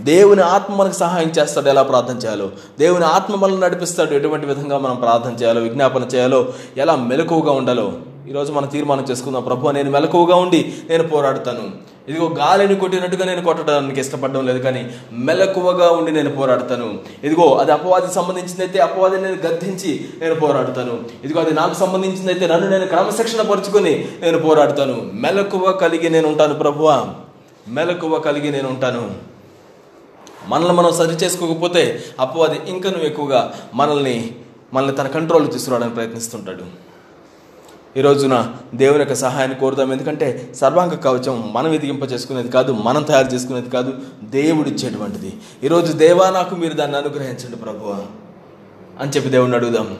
దేవుని 0.00 0.42
ఆత్మ 0.42 0.74
మనకు 0.74 0.92
సహాయం 0.92 1.32
చేస్తాడు. 1.38 1.68
ఎలా 1.68 1.82
ప్రార్థన 1.82 2.16
చేయాలో? 2.16 2.50
దేవుని 2.78 3.04
ఆత్మ 3.04 3.34
మనల్ని 3.34 3.60
నడిపిస్తాడు. 3.60 4.14
ఎటువంటి 4.14 4.46
విధంగా 4.46 4.78
మనం 4.78 4.96
ప్రార్థన 4.96 5.42
చేయాలో 5.42 5.60
విజ్ఞాపన 5.60 6.02
చేయాలో 6.14 6.48
ఎలా 6.76 6.96
మెలకువగా 6.96 7.52
ఉండాలో? 7.52 7.92
ఈరోజు 8.28 8.52
మనం 8.52 8.68
తీర్మానం 8.68 9.06
చేసుకుందాం. 9.10 9.42
ప్రభు 9.42 9.70
నేను 9.70 9.90
మెలకువగా 9.90 10.36
ఉండి 10.36 10.74
నేను 10.90 11.02
పోరాడుతాను. 11.02 11.70
ఇదిగో 12.08 12.28
గాలిని 12.28 12.74
కొట్టినట్టుగా 12.74 13.24
నేను 13.24 13.42
కొట్టడానికి 13.42 14.00
ఇష్టపడడం 14.00 14.46
లేదు 14.46 14.58
కానీ 14.58 14.90
మెలకువగా 15.12 15.90
ఉండి 15.90 16.12
నేను 16.12 16.30
పోరాడతాను. 16.30 16.98
ఇదిగో 17.24 17.54
అది 17.54 17.72
అపవాదికి 17.72 18.12
సంబంధించిందైతే 18.12 18.62
అయితే 18.62 18.78
అపవాదిని 18.78 19.22
నేను 19.22 19.34
గద్దించి 19.34 20.08
నేను 20.20 20.34
పోరాడుతాను. 20.34 20.98
ఇదిగో 21.24 21.40
అది 21.40 21.54
నాకు 21.54 21.74
సంబంధించిందైతే 21.74 22.40
అయితే 22.40 22.54
నన్ను 22.54 22.70
నేను 22.70 22.86
క్రమశిక్షణ 22.86 23.42
పరుచుకొని 23.42 24.08
నేను 24.22 24.38
పోరాడుతాను. 24.38 25.10
మెలకువ 25.12 25.72
కలిగి 25.72 26.10
నేను 26.10 26.28
ఉంటాను 26.28 26.54
ప్రభువా. 26.54 27.06
మెలకువ 27.68 28.18
కలిగి 28.18 28.50
నేను 28.50 28.68
ఉంటాను. 28.68 29.27
మనల్ని 30.48 30.72
మనం 30.72 30.92
సరి 30.92 31.14
చేసుకోకపోతే 31.14 32.04
అపవాది 32.20 32.60
ఇంకా 32.68 32.90
నువ్వు 32.90 33.06
ఎక్కువగా 33.06 33.54
మనల్ని 33.74 34.34
మనల్ని 34.74 34.96
తన 34.96 35.06
కంట్రోల్ 35.06 35.52
తీసుకురావడానికి 35.52 35.94
ప్రయత్నిస్తుంటాడు. 35.94 36.88
ఈ 37.96 38.00
రోజున 38.00 38.54
దేవుని 38.74 38.98
యొక్క 38.98 39.14
సహాయాన్ని 39.14 39.56
కోరుతాం 39.58 39.92
ఎందుకంటే 39.92 40.52
సర్వాంగ 40.54 40.90
కవచం 40.90 41.52
మనం 41.52 41.72
ఎదిగింప 41.72 42.12
చేసుకునేది 42.12 42.48
కాదు 42.48 42.72
మనం 42.72 43.02
తయారు 43.02 43.26
చేసుకునేది 43.26 43.70
కాదు 43.70 43.94
దేవుడు 44.22 44.68
ఇచ్చేటువంటిది. 44.68 45.36
ఈరోజు 45.64 45.92
దేవా 45.92 46.30
నాకు 46.30 46.54
మీరు 46.54 46.74
దాన్ని 46.74 46.96
అనుగ్రహించండి 46.96 47.56
ప్రభువ 47.56 48.06
అని 49.00 49.10
చెప్పి 49.10 49.30
దేవుణ్ణి 49.30 49.56
అడుగుదాం. 49.56 49.98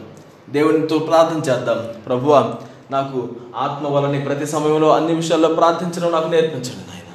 దేవునితో 0.50 0.98
ప్రార్థన 0.98 1.50
చేద్దాం. 1.50 2.00
ప్రభువ 2.06 2.54
నాకు 2.90 3.28
ఆత్మ 3.56 3.88
వలని 3.88 4.20
ప్రతి 4.20 4.46
సమయంలో 4.46 4.90
అన్ని 4.90 5.14
విషయాల్లో 5.14 5.48
ప్రార్థించడం 5.48 6.12
నాకు 6.12 6.28
నేర్పించండి 6.28 6.84
నాయన. 6.90 7.12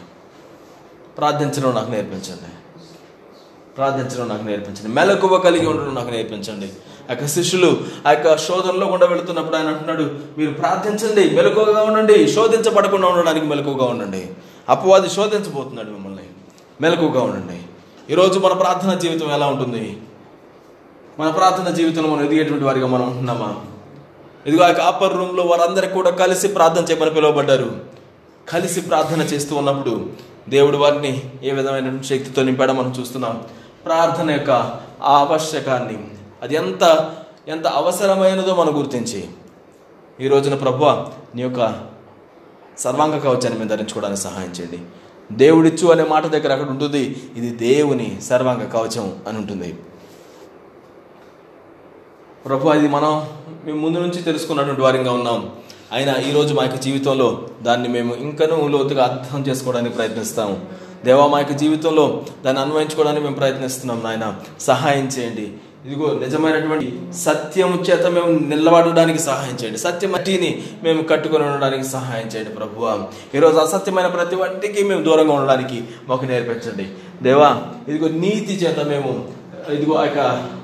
ప్రార్థించడం 1.18 1.76
నాకు 1.76 1.92
నేర్పించండి. 1.92 2.63
ప్రార్థించడం 3.78 4.30
నాకు 4.30 4.44
నేర్పించండి. 4.44 4.88
మెలకువ 4.88 5.38
కలిగి 5.38 5.68
ఉండడం 5.68 5.96
నాకు 5.96 6.10
నేర్పించండి. 6.10 6.66
ఆ 6.66 7.10
యొక్క 7.10 7.26
శిష్యులు 7.26 7.78
ఆ 8.08 8.12
యొక్క 8.12 8.38
శోధనలో 8.38 8.88
కూడా 8.88 9.06
వెళుతున్నప్పుడు 9.06 9.56
ఆయన 9.56 9.68
అంటున్నాడు 9.68 10.10
మీరు 10.38 10.52
ప్రార్థించండి 10.52 11.36
మెలకువగా 11.36 11.82
ఉండండి 11.82 12.32
శోధించబడకుండా 12.32 13.08
ఉండడానికి 13.08 13.46
మెలకువగా 13.46 13.86
ఉండండి. 13.86 14.30
అపవాది 14.70 15.10
శోధించబోతున్నాడు 15.10 15.90
మిమ్మల్ని. 15.90 16.24
మెలకువగా 16.82 17.22
ఉండండి. 17.22 17.62
ఈరోజు 18.14 18.40
మన 18.40 18.54
ప్రార్థన 18.54 18.94
జీవితం 18.94 19.32
ఎలా 19.32 19.48
ఉంటుంది? 19.48 19.98
మన 21.20 21.30
ప్రార్థన 21.32 21.74
జీవితంలో 21.74 22.10
మనం 22.10 22.26
ఎదిగేటువంటి 22.26 22.64
వారిగా 22.64 22.88
మనం 22.88 23.08
ఉంటున్నామా? 23.10 23.56
ఇదిగో 24.46 24.64
ఆ 24.64 24.68
యొక్క 24.68 24.82
అప్పర్ 24.82 25.14
రూమ్లో 25.14 25.44
వారందరూ 25.44 25.88
కూడా 25.88 26.10
కలిసి 26.10 26.48
ప్రార్థన 26.48 26.84
చేయమని 26.84 27.12
పిలువబడ్డారు. 27.12 27.76
కలిసి 28.50 28.82
ప్రార్థన 28.82 29.22
చేస్తూ 29.22 29.56
ఉన్నప్పుడు 29.56 30.10
దేవుడు 30.50 30.78
వారిని 30.78 31.32
ఏ 31.44 31.52
విధమైన 31.52 32.02
శక్తితో 32.02 32.44
నింపాడో 32.44 32.74
మనం 32.74 32.96
చూస్తున్నాం. 33.00 33.44
ప్రార్థన 33.86 34.32
యొక్క 34.32 34.80
ఆవశ్యకాన్ని. 35.02 36.08
అది 36.42 36.56
ఎంత 36.56 37.16
ఎంత 37.48 37.68
అవసరమైనదో 37.68 38.56
మనం 38.56 38.78
గుర్తించి. 38.78 39.28
ఈ 40.22 40.28
రోజున 40.28 40.56
ప్రభు 40.56 40.86
నీ 41.36 41.42
యొక్క 41.42 41.88
సర్వాంగ 42.78 43.18
కవచాన్ని 43.20 43.60
మేము 43.60 43.70
ధరించుకోవడానికి 43.70 44.22
సహాయం 44.22 44.50
చేయండి. 44.50 44.80
దేవుడిచ్చు 45.32 45.88
అనే 45.88 46.04
మాట 46.04 46.26
దగ్గర 46.26 46.52
అక్కడ 46.54 46.70
ఉంటుంది. 46.70 47.24
ఇది 47.36 47.50
దేవుని 47.50 48.22
సర్వాంగ 48.22 48.64
కవచం 48.64 49.20
అని 49.28 49.38
ఉంటుంది. 49.38 49.76
ప్రభు 52.46 52.70
అది 52.70 52.88
మనం 52.88 53.28
మేము 53.66 53.80
ముందు 53.80 54.00
నుంచి 54.00 54.22
తెలుసుకున్నటువంటి 54.22 54.82
వారిగా 54.82 55.12
ఉన్నాం. 55.12 55.52
అయినా 55.92 56.16
ఈరోజు 56.16 56.54
మా 56.54 56.64
యొక్క 56.64 56.78
జీవితంలో 56.78 57.48
దాన్ని 57.62 57.88
మేము 57.88 58.16
ఇంకనూ 58.16 58.68
లోతుగా 58.68 59.04
అర్థం 59.04 59.42
చేసుకోవడానికి 59.48 59.96
ప్రయత్నిస్తాము. 59.96 60.83
దేవా 61.06 61.28
మా 61.28 61.40
యొక్క 61.40 61.54
జీవితంలో 61.54 62.26
దాన్ని 62.46 62.62
అన్వయించుకోవడానికి 62.62 63.24
మేము 63.24 63.36
ప్రయత్నిస్తున్నాం 63.36 64.02
నాయన. 64.04 64.26
సహాయం 64.60 65.08
చేయండి. 65.08 65.48
ఇదిగో 65.86 66.08
నిజమైనటువంటి 66.20 67.00
సత్యం 67.14 67.72
చేత 67.90 68.06
మేము 68.08 68.28
నిలబడడానికి 68.28 69.20
సహాయం 69.20 69.56
చేయండి. 69.62 69.80
సత్యం 69.80 70.12
మట్టిని 70.12 70.64
మేము 70.84 71.04
కట్టుకొని 71.04 71.44
ఉండడానికి 71.44 71.84
సహాయం 71.84 72.28
చేయండి 72.28 72.52
ప్రభువ. 72.52 73.08
ఈరోజు 73.36 73.58
అసత్యమైన 73.58 74.08
ప్రతి 74.08 74.36
వాటికి 74.36 74.84
మేము 74.84 75.04
దూరంగా 75.04 75.34
ఉండడానికి 75.34 75.84
మాకు 76.08 76.26
నేర్పించండి. 76.26 76.88
దేవా 77.24 77.50
ఇదిగో 77.88 78.08
నీతి 78.08 78.54
చేత 78.54 78.80
మేము 78.80 79.12
ఇదిగో 79.74 79.94
ఆ 79.96 80.06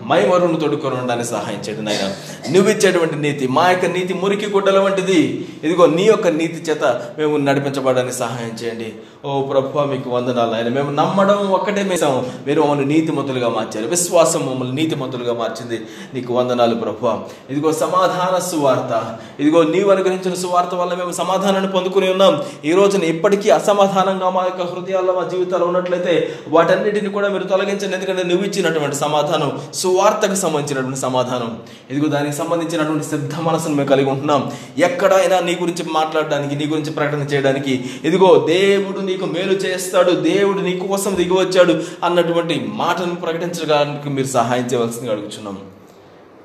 మై 0.10 0.22
వరుణ్ 0.30 0.58
తొడుక్కొని 0.64 0.96
ఉండడానికి 1.02 1.30
సహాయం 1.30 1.62
చేయండి 1.66 1.86
నాయన. 1.88 2.06
నువ్వు 2.54 2.70
ఇచ్చేటువంటి 2.74 3.16
నీతి 3.26 3.48
మా 3.58 3.66
యొక్క 3.70 3.86
నీతి 3.98 4.14
మురికి 4.22 4.48
గుడ్డల 4.56 4.80
వంటిది. 4.86 5.22
ఇదిగో 5.64 5.86
నీ 5.98 6.06
యొక్క 6.12 6.28
నీతి 6.40 6.60
చేత 6.70 6.84
మేము 7.20 7.38
నడిపించబడడానికి 7.48 8.18
సహాయం 8.24 8.54
చేయండి. 8.62 8.90
ఓ 9.26 9.30
ప్రభు 9.48 9.84
మీకు 9.92 10.10
వందనాలు 10.10 10.54
ఆయన 10.58 10.70
మేము 10.76 10.92
నమ్మడం 11.00 11.40
ఒక్కటే 11.58 11.82
మేసాము 11.84 12.20
మీరు 12.48 12.60
మమ్మల్ని 12.62 12.86
నీతిమంతులుగా 12.94 13.50
మార్చారు. 13.56 13.88
విశ్వాసం 13.96 14.42
మమ్మల్ని 14.50 14.76
నీతిమంతులుగా 14.80 15.34
మార్చింది. 15.42 15.78
నీకు 16.14 16.32
వందనాలు 16.38 16.76
ప్రభు. 16.76 17.08
ఇదిగో 17.52 17.72
సమాధాన 17.84 18.36
సువార్త. 18.50 18.94
ఇదిగో 19.42 19.62
నీవు 19.74 19.90
అనుగ్రహించిన 19.96 20.36
సువార్త 20.44 20.74
వల్ల 20.82 20.94
మేము 21.02 21.14
సమాధానాన్ని 21.22 21.72
పొందుకుని 21.76 22.10
ఉన్నాం. 22.16 22.36
ఈ 22.70 22.74
రోజున 22.80 23.04
ఇప్పటికీ 23.14 23.50
అసమాధానంగా 23.60 24.30
మా 24.38 24.44
యొక్క 24.50 24.62
హృదయాల్లో 24.72 25.14
మా 25.20 25.24
జీవితాలు 25.34 25.66
ఉన్నట్లయితే 25.66 26.16
వాటన్నిటిని 26.56 27.12
కూడా 27.18 27.30
మీరు 27.36 27.48
తొలగించండి. 27.54 27.96
ఎందుకంటే 27.98 28.24
నువ్వు 28.32 28.46
ఇచ్చినటువంటి 28.50 28.96
సమాధానం 28.96 29.52
సువార్తకు 30.00 30.36
సంబంధించినటువంటి 30.42 31.00
సమాధానం. 31.00 31.50
ఇదిగో 31.92 32.08
దానికి 32.14 32.36
సంబంధించినటువంటి 32.36 33.06
సిద్ధ 33.06 33.34
మనసును 33.48 33.76
మేము 33.76 33.90
కలిగి 33.90 34.10
ఉంటున్నాం. 34.10 34.42
ఎక్కడైనా 34.88 35.38
నీ 35.48 35.54
గురించి 35.62 35.84
మాట్లాడడానికి 35.96 36.54
నీ 36.60 36.66
గురించి 36.74 36.92
ప్రకటన 36.98 37.24
చేయడానికి 37.32 37.74
ఇదిగో 38.08 38.30
దేవుడు 38.52 39.02
నీకు 39.10 39.26
మేలు 39.34 39.56
చేస్తాడు 39.66 40.12
దేవుడు 40.30 40.62
నీ 40.68 40.74
కోసం 40.86 41.12
దిగి 41.20 41.36
వచ్చాడు 41.42 41.76
అన్నటువంటి 42.04 42.58
మాటను 42.82 43.18
ప్రకటించడానికి 43.26 44.10
మీరు 44.16 44.32
సహాయం 44.38 44.66
చేయవలసిందిగా 44.66 45.14
అడుగుతున్నాం 45.16 45.58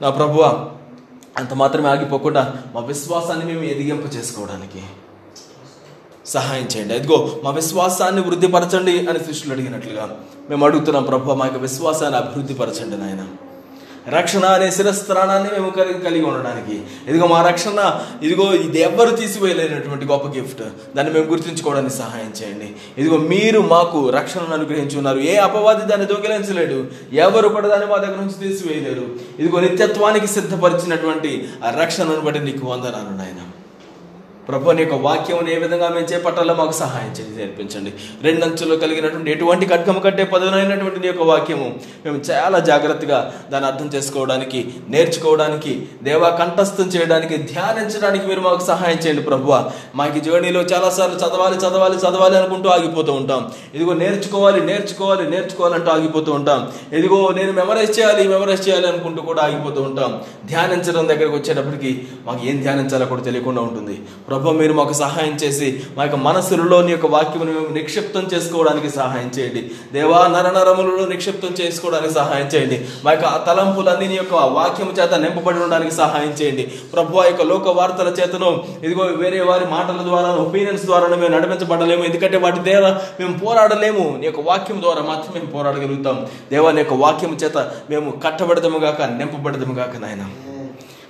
నా 0.03 0.11
ప్రభువ 0.19 0.43
అంత 1.43 1.53
మాత్రమే 1.63 1.89
ఆగిపోకుండా 1.95 2.45
మా 2.75 2.83
విశ్వాసాన్ని 2.93 3.47
మేము 3.53 3.65
ఎదిగింపు 3.75 4.11
చేసుకోవడానికి 4.17 4.83
సహాయం 6.35 6.69
చేయండి. 6.73 6.95
అదిగో 6.99 7.17
మా 7.45 7.51
విశ్వాసాన్ని 7.61 8.21
వృద్ధిపరచండి 8.29 8.93
అని 9.09 9.21
శిష్యులు 9.31 9.53
అడిగినట్లుగా 9.57 10.05
మేము 10.51 10.63
అడుగుతున్నాం 10.67 11.05
ప్రభు 11.13 11.35
మా 11.41 11.47
యొక్క 11.49 11.61
విశ్వాసాన్ని 11.69 12.17
అభివృద్ధి 12.21 12.55
పరచండి 12.61 12.97
నాయన. 13.03 13.25
రక్షణ 14.09 14.45
అనే 14.45 14.71
శిరస్త్రాణాన్ని 14.71 15.51
మేము 15.51 15.71
కలిగి 15.71 16.01
కలిగి 16.01 16.25
ఉండడానికి. 16.25 16.83
ఇదిగో 17.09 17.27
మా 17.27 17.49
రక్షణ. 17.49 18.01
ఇదిగో 18.23 18.53
ఇది 18.53 18.81
ఎవ్వరు 18.81 19.17
తీసివేయలేనటువంటి 19.17 20.05
గొప్ప 20.05 20.39
గిఫ్ట్. 20.39 20.63
దాన్ని 20.97 21.15
మేము 21.15 21.25
గుర్తుంచుకోవడానికి 21.25 21.95
సహాయం 21.95 22.33
చేయండి. 22.43 22.73
ఇదిగో 22.99 23.17
మీరు 23.17 23.61
మాకు 23.61 24.11
రక్షణను 24.11 24.55
అనుగ్రహించి 24.55 24.97
ఉన్నారు. 24.97 25.19
ఏ 25.19 25.37
అపవాది 25.37 25.87
దాన్ని 25.87 26.07
దొంగిలించలేడు. 26.07 26.87
ఎవరు 27.13 27.49
కూడా 27.49 27.69
దాన్ని 27.69 27.87
మా 27.87 27.97
దగ్గర 27.97 28.17
నుంచి 28.17 28.49
తీసివేయలేరు. 28.49 29.07
ఇదిగో 29.39 29.61
నిత్యత్వానికి 29.61 30.27
సిద్ధపరిచినటువంటి 30.27 31.49
ఆ 31.65 31.71
రక్షణను 31.81 32.21
బట్టి 32.21 32.41
నీకు 32.41 32.67
వందనాలు 32.67 33.17
నాయన. 33.17 33.51
ప్రభు 34.49 34.71
నీ 34.71 34.83
యొక్క 34.83 34.95
వాక్యం 34.95 35.49
ఏ 35.49 35.59
విధంగా 35.59 35.89
మేము 35.89 36.07
చేపట్టాలో 36.07 36.55
మాకు 36.55 36.73
సహాయం 36.73 37.11
చేసి 37.11 37.39
నేర్పించండి. 37.39 37.93
రెండంచులు 38.23 38.75
కలిగినటువంటి 38.75 39.31
ఎటువంటి 39.31 39.67
ఖడ్గము 39.67 40.01
కట్టే 40.01 40.25
పదునైనటువంటి 40.25 41.01
నీ 41.01 41.07
యొక్క 41.07 41.23
వాక్యము 41.23 41.77
మేము 42.05 42.19
చాలా 42.31 42.59
జాగ్రత్తగా 42.59 43.33
దాన్ని 43.53 43.71
అర్థం 43.71 43.91
చేసుకోవడానికి 43.95 44.75
నేర్చుకోవడానికి 44.89 45.89
దేవా 46.03 46.31
కంఠస్థం 46.31 46.85
చేయడానికి 46.85 47.37
ధ్యానించడానికి 47.37 48.27
మీరు 48.27 48.41
మాకు 48.41 48.65
సహాయం 48.65 48.99
చేయండి 48.99 49.23
ప్రభు. 49.23 49.53
మాకు 49.95 50.19
జర్నీలో 50.19 50.61
చాలాసార్లు 50.61 51.17
చదవాలి 51.17 51.57
చదవాలి 51.57 51.97
చదవాలి 51.97 52.37
అనుకుంటూ 52.37 52.69
ఆగిపోతూ 52.69 53.13
ఉంటాం. 53.13 53.53
ఇదిగో 53.75 53.93
నేర్చుకోవాలి 53.93 54.67
నేర్చుకోవాలి 54.67 55.31
నేర్చుకోవాలంటూ 55.31 55.91
ఆగిపోతూ 55.91 56.33
ఉంటాం. 56.33 56.73
ఇదిగో 56.93 57.29
నేను 57.37 57.53
మెమరైజ్ 57.53 57.99
చేయాలి 57.99 58.29
మెమరైజ్ 58.29 58.69
చేయాలి 58.69 58.87
అనుకుంటూ 58.87 59.23
కూడా 59.23 59.43
ఆగిపోతూ 59.43 59.83
ఉంటాం. 59.83 60.21
ధ్యానించడం 60.47 61.09
దగ్గరకు 61.09 61.37
వచ్చేటప్పటికి 61.37 62.07
మాకు 62.27 62.47
ఏం 62.47 62.63
ధ్యానించాలో 62.63 63.07
కూడా 63.07 63.23
తెలియకుండా 63.23 63.63
ఉంటుంది. 63.63 64.01
ప్రభు 64.35 64.53
మీరు 64.61 64.75
మాకు 64.79 64.95
సహాయం 65.03 65.35
చేసి 65.43 65.67
మా 65.97 66.03
యొక్క 66.05 66.19
మనసులలోని 66.27 66.91
యొక్క 66.93 67.09
వాక్యమును 67.15 67.53
మేము 67.57 67.69
నిక్షిప్తం 67.77 68.25
చేసుకోవడానికి 68.33 68.89
సహాయం 68.97 69.29
చేయండి. 69.37 69.61
దేవా 69.95 70.21
నరనరములలో 70.35 71.05
నిక్షిప్తం 71.13 71.53
చేసుకోవడానికి 71.61 72.15
సహాయం 72.21 72.47
చేయండి. 72.55 72.77
మా 73.05 73.11
యొక్క 73.15 73.27
తలంపులన్నీ 73.49 74.07
నీ 74.13 74.17
యొక్క 74.21 74.35
వాక్యము 74.57 74.93
చేత 74.99 75.15
నింపబడి 75.25 75.61
ఉండడానికి 75.65 75.95
సహాయం 76.01 76.33
చేయండి. 76.41 76.65
ప్రభు 76.95 77.21
ఆ 77.23 77.25
యొక్క 77.29 77.43
లోక 77.53 77.77
వార్తల 77.79 78.09
చేతను 78.21 78.51
ఇదిగో 78.87 79.05
వేరే 79.23 79.41
వారి 79.51 79.69
మాటల 79.75 80.03
ద్వారా 80.09 80.33
ఒపీనియన్స్ 80.47 80.87
ద్వారా 80.91 81.09
మేము 81.15 81.33
నడిపించబడలేము. 81.37 82.05
ఎందుకంటే 82.05 82.41
వాటి 82.47 82.63
ద్వారా 82.71 82.91
మేము 83.21 83.39
పోరాడలేము. 83.45 84.07
నీ 84.21 84.27
యొక్క 84.31 84.41
వాక్యం 84.51 84.81
ద్వారా 84.87 85.05
మాత్రం 85.11 85.33
మేము 85.39 85.51
పోరాడగలుగుతాం. 85.55 86.19
దేవా 86.55 86.73
నీ 86.79 86.83
యొక్క 86.85 86.99
వాక్యం 87.05 87.35
చేత 87.45 87.59
మేము 87.93 88.11
కట్టబడదము 88.27 88.81
గాక 88.87 89.03
నింపబడదము 89.21 89.77
గాక 89.81 89.97
నాయన. 90.07 90.25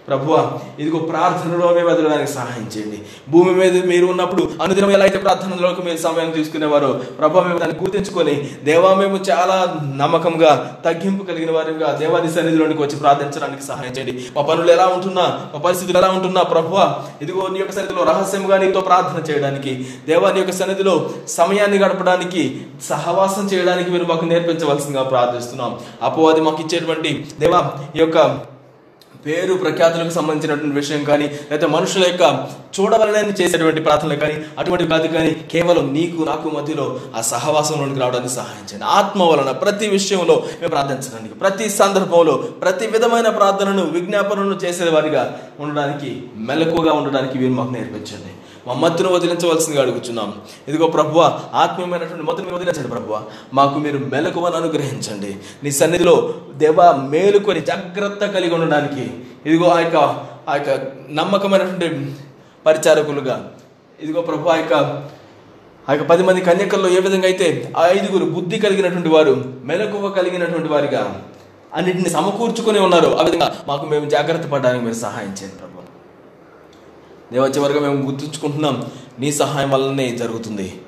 ప్రభువ 0.09 0.35
ఇదిగో 0.81 0.99
ప్రార్థనలో 1.11 1.67
మేము 1.77 1.89
ఎదగడానికి 1.93 2.33
సహాయం 2.37 2.67
చేయండి. 2.75 2.99
భూమి 3.33 3.53
మీద 3.61 3.85
మీరు 3.93 4.07
ఉన్నప్పుడు 4.13 4.43
అనుదినం 4.65 4.91
ఎలా 4.97 5.05
అయితే 5.09 5.19
ప్రార్థనలోకి 5.25 5.83
మీరు 5.87 6.01
సమయం 6.07 6.31
తీసుకునేవారో 6.39 6.91
ప్రభు 7.21 7.45
మేము 7.49 7.59
దాన్ని 7.63 7.77
గుర్తించుకొని 7.83 8.35
దేవా 8.69 8.91
మేము 9.03 9.19
చాలా 9.31 9.57
నమ్మకంగా 10.03 10.53
తగ్గింపు 10.87 11.25
కలిగిన 11.31 11.51
వారిగా 11.57 11.91
దేవాది 12.03 12.31
సన్నిధిలోనికి 12.37 12.83
వచ్చి 12.85 12.97
ప్రార్థించడానికి 13.03 13.65
సహాయం 13.71 13.93
చేయండి. 13.99 14.15
మా 14.37 14.43
పనులు 14.51 14.73
ఎలా 14.77 14.87
ఉంటున్నా 14.97 15.27
మా 15.55 15.61
పరిస్థితులు 15.67 15.99
ఎలా 16.03 16.11
ఉంటున్నా 16.19 16.43
ప్రభువ 16.55 16.79
ఇదిగో 17.23 17.49
నీ 17.55 17.59
యొక్క 17.63 17.75
సన్నిధిలో 17.79 18.05
రహస్యంగా 18.13 18.59
నీతో 18.65 18.81
ప్రార్థన 18.91 19.23
చేయడానికి 19.31 19.75
దేవా 20.09 20.31
నీ 20.35 20.41
యొక్క 20.43 20.57
సన్నిధిలో 20.61 20.97
సమయాన్ని 21.39 21.79
గడపడానికి 21.85 22.43
సహవాసం 22.89 23.47
చేయడానికి 23.53 23.91
మీరు 23.91 24.09
మాకు 24.13 24.25
నేర్పించవలసిందిగా 24.25 25.05
ప్రార్థిస్తున్నాం. 25.13 25.73
అపో 26.09 26.27
అది 26.31 26.43
మాకు 26.49 26.61
ఇచ్చేటువంటి 26.67 27.13
దేవా 27.41 27.61
ఈ 27.97 28.01
యొక్క 28.01 28.19
పేరు 29.27 29.55
ప్రఖ్యాతులకు 29.55 30.15
సంబంధించినటువంటి 30.19 30.77
విషయం 30.81 31.03
కానీ 31.11 31.27
లేకపోతే 31.49 31.69
మనుషుల 31.77 32.05
యొక్క 32.11 32.25
చూడవలనని 32.77 33.35
చేసేటువంటి 33.41 33.81
ప్రార్థనలు 33.87 34.19
కానీ 34.23 34.37
అటువంటి 34.59 34.85
కాదు 34.93 35.09
కానీ 35.17 35.33
కేవలం 35.53 35.85
నీకు 35.95 36.21
నాకు 36.31 36.49
మధ్యలో 36.57 36.87
ఆ 37.17 37.21
సహవాసంలోనికి 37.33 38.01
రావడానికి 38.01 38.35
సహాయం 38.35 38.65
చేయండి. 38.71 38.87
ఆత్మ 38.99 39.23
వలన 39.31 39.51
ప్రతి 39.65 39.89
విషయంలో 39.97 40.37
మేము 40.61 40.73
ప్రార్థించడానికి 40.75 41.35
ప్రతి 41.35 41.69
సందర్భంలో 41.81 42.37
ప్రతి 42.63 42.87
విధమైన 42.87 43.29
ప్రార్థనను 43.39 43.85
విజ్ఞాపనను 43.97 44.57
చేసేవారిగా 44.65 45.25
ఉండడానికి 45.61 46.13
మెలకుగా 46.51 46.95
ఉండడానికి 47.01 47.37
వీరు 47.39 47.55
మాకు 47.61 47.75
నేర్పించండి. 47.79 48.33
మా 48.67 48.75
మత్తును 48.75 49.09
వదిలించవలసిందిగా 49.09 49.83
అడుగుతున్నాం 49.83 50.29
ఇదిగో 50.69 50.87
ప్రభువ 50.87 51.21
ఆత్మీయమైనటువంటి 51.55 52.25
మత్తును 52.25 52.55
వదిలించండి 52.55 52.89
ప్రభువ. 52.89 53.15
మాకు 53.55 53.79
మీరు 53.79 53.99
మెలకువను 53.99 54.57
అనుగ్రహించండి. 54.57 55.31
నీ 55.63 55.71
సన్నిధిలో 55.73 56.15
దేవ 56.57 56.79
మేలుకొని 57.09 57.61
జాగ్రత్త 57.61 58.25
కలిగి 58.27 58.55
ఉండడానికి 58.55 59.05
ఇదిగో 59.47 59.67
ఆ 59.69 59.79
యొక్క 59.79 59.97
ఆ 60.49 60.55
యొక్క 60.55 60.71
నమ్మకమైనటువంటి 61.11 61.89
పరిచారకులుగా 62.67 63.37
ఇదిగో 63.99 64.23
ప్రభు 64.23 64.49
ఆ 64.49 64.57
యొక్క 64.57 64.75
ఆ 65.89 65.93
యొక్క 65.93 66.05
పది 66.11 66.23
మంది 66.23 66.41
కన్యకల్లో 66.41 66.89
ఏ 66.89 67.01
విధంగా 67.01 67.27
అయితే 67.27 67.49
ఆ 67.77 67.83
ఐదుగురు 67.89 68.25
బుద్ధి 68.31 68.59
కలిగినటువంటి 68.59 69.09
వారు 69.09 69.35
మెలకువ 69.65 70.11
కలిగినటువంటి 70.11 70.69
వారిగా 70.69 71.03
అన్నింటిని 71.75 72.11
సమకూర్చుకొని 72.11 72.79
ఉన్నారు 72.79 73.11
ఆ 73.19 73.23
విధంగా 73.23 73.49
మాకు 73.69 73.85
మేము 73.87 74.07
జాగ్రత్త 74.11 74.47
పడడానికి 74.47 74.85
మీరు 74.85 74.95
సహాయం 74.97 75.33
చేయండి 75.33 75.57
ప్రభు 75.57 75.74
దేవ 77.33 77.45
చివరిగా 77.47 77.81
మేము 77.81 78.07
గుర్తుంచుకుంటున్నాం. 78.07 78.91
నీ 79.19 79.33
సహాయం 79.33 79.71
వల్లనే 79.71 80.11
జరుగుతుంది. 80.11 80.81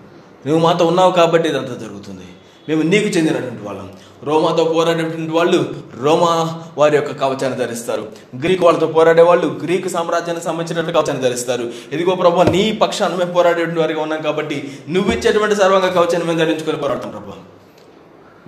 నువ్వు 0.47 0.63
మాతో 0.63 0.87
ఉన్నావు 0.87 1.13
కాబట్టి 1.13 1.49
ఇదంతా 1.49 1.75
జరుగుతుంది. 1.75 2.27
మేము 2.69 2.83
నీకు 2.83 3.07
చెందినటువంటి 3.07 3.63
వాళ్ళం. 3.63 3.91
రోమాతో 4.25 4.65
పోరాడేటువంటి 4.65 5.33
వాళ్ళు 5.33 5.75
రోమా 6.01 6.63
వారి 6.79 6.97
యొక్క 6.97 7.13
కవచాన్ని 7.13 7.59
ధరిస్తారు. 7.59 8.09
గ్రీక్ 8.43 8.63
వాళ్ళతో 8.63 8.87
పోరాడే 8.87 9.23
వాళ్ళు 9.23 9.61
గ్రీకు 9.63 9.89
సామ్రాజ్యానికి 9.89 10.45
సంబంధించినటువంటి 10.45 10.99
కవచాన్ని 10.99 11.23
ధరిస్తారు. 11.23 11.73
ఇదిగో 11.93 12.15
ప్రభు 12.15 12.43
నీ 12.43 12.73
పక్షాన్ని 12.73 13.19
మేము 13.19 13.33
పోరాడేటువంటి 13.33 13.81
వారిగా 13.81 14.03
ఉన్నాం 14.03 14.23
కాబట్టి 14.23 14.73
నువ్వు 14.89 15.13
ఇచ్చేటువంటి 15.13 15.57
సర్వంగా 15.57 15.89
కవచాన్ని 15.89 16.29
మేము 16.29 16.39
ధరించుకొని 16.39 16.77
పోరాడతాం 16.77 17.11
ప్రభు. 17.11 17.33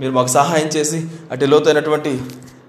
మీరు 0.01 0.13
మాకు 0.13 0.29
సహాయం 0.29 0.67
చేసి 0.67 1.07
అటు 1.33 1.45
లోతైనటువంటి 1.45 2.21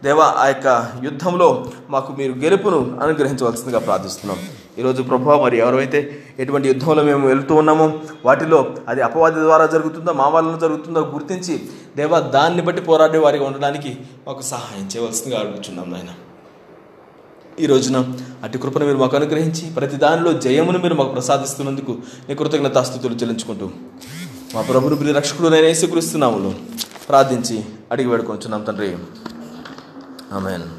దేవ 0.03 0.19
ఆ 0.41 0.43
యొక్క 0.47 0.67
యుద్ధంలో 1.05 1.47
మాకు 1.93 2.09
మీరు 2.19 2.33
గెలుపును 2.43 2.77
అనుగ్రహించవలసిందిగా 3.03 3.79
ప్రార్థిస్తున్నాం. 3.87 4.37
ఈరోజు 4.79 5.01
ప్రభావ 5.09 5.35
మరి 5.45 5.57
ఎవరైతే 5.63 5.99
ఎటువంటి 6.43 6.67
యుద్ధంలో 6.67 7.01
మేము 7.09 7.23
వెళ్తూ 7.27 7.53
ఉన్నామో 7.61 7.87
వాటిలో 8.27 8.59
అది 8.91 9.01
అపవాది 9.07 9.39
ద్వారా 9.47 9.65
జరుగుతుందో 9.73 10.11
మా 10.21 10.27
వలన 10.35 10.55
జరుగుతుందో 10.63 11.01
గుర్తించి 11.13 11.55
దేవ 11.97 12.19
దాన్ని 12.35 12.61
బట్టి 12.67 12.81
పోరాడే 12.81 13.19
వారిగా 13.25 13.45
ఉండడానికి 13.49 13.91
మాకు 14.27 14.43
సహాయం 14.51 14.87
చేయవలసిందిగా 14.93 15.39
అడుగుతున్నాం 15.41 15.89
నాయన. 15.93 16.11
ఈ 17.63 17.65
రోజున 17.65 17.97
అటు 18.43 18.57
కృపను 18.63 18.85
మీరు 18.85 18.97
మాకు 18.97 19.15
అనుగ్రహించి 19.19 19.65
ప్రతి 19.77 19.97
దానిలో 20.03 20.31
జయమును 20.45 20.79
మీరు 20.83 20.95
మాకు 20.99 21.11
ప్రసాదిస్తున్నందుకు 21.15 21.93
నీ 22.27 22.35
కృతజ్ఞతాస్థుతులు 22.35 23.17
చెల్లించుకుంటూ 23.21 23.67
మా 24.53 24.61
ప్రభుని 24.69 24.97
ప్రియ 25.01 25.13
రక్షకుడు 25.19 25.49
నేను 25.55 25.67
యేసుక్రీస్తున్నాములు 25.71 26.51
ప్రార్థించి 27.09 27.57
అడిగి 27.91 28.09
వేడుకొంచున్నాం 28.09 28.63
తండ్రి. 28.63 28.89
Amen. 30.32 30.78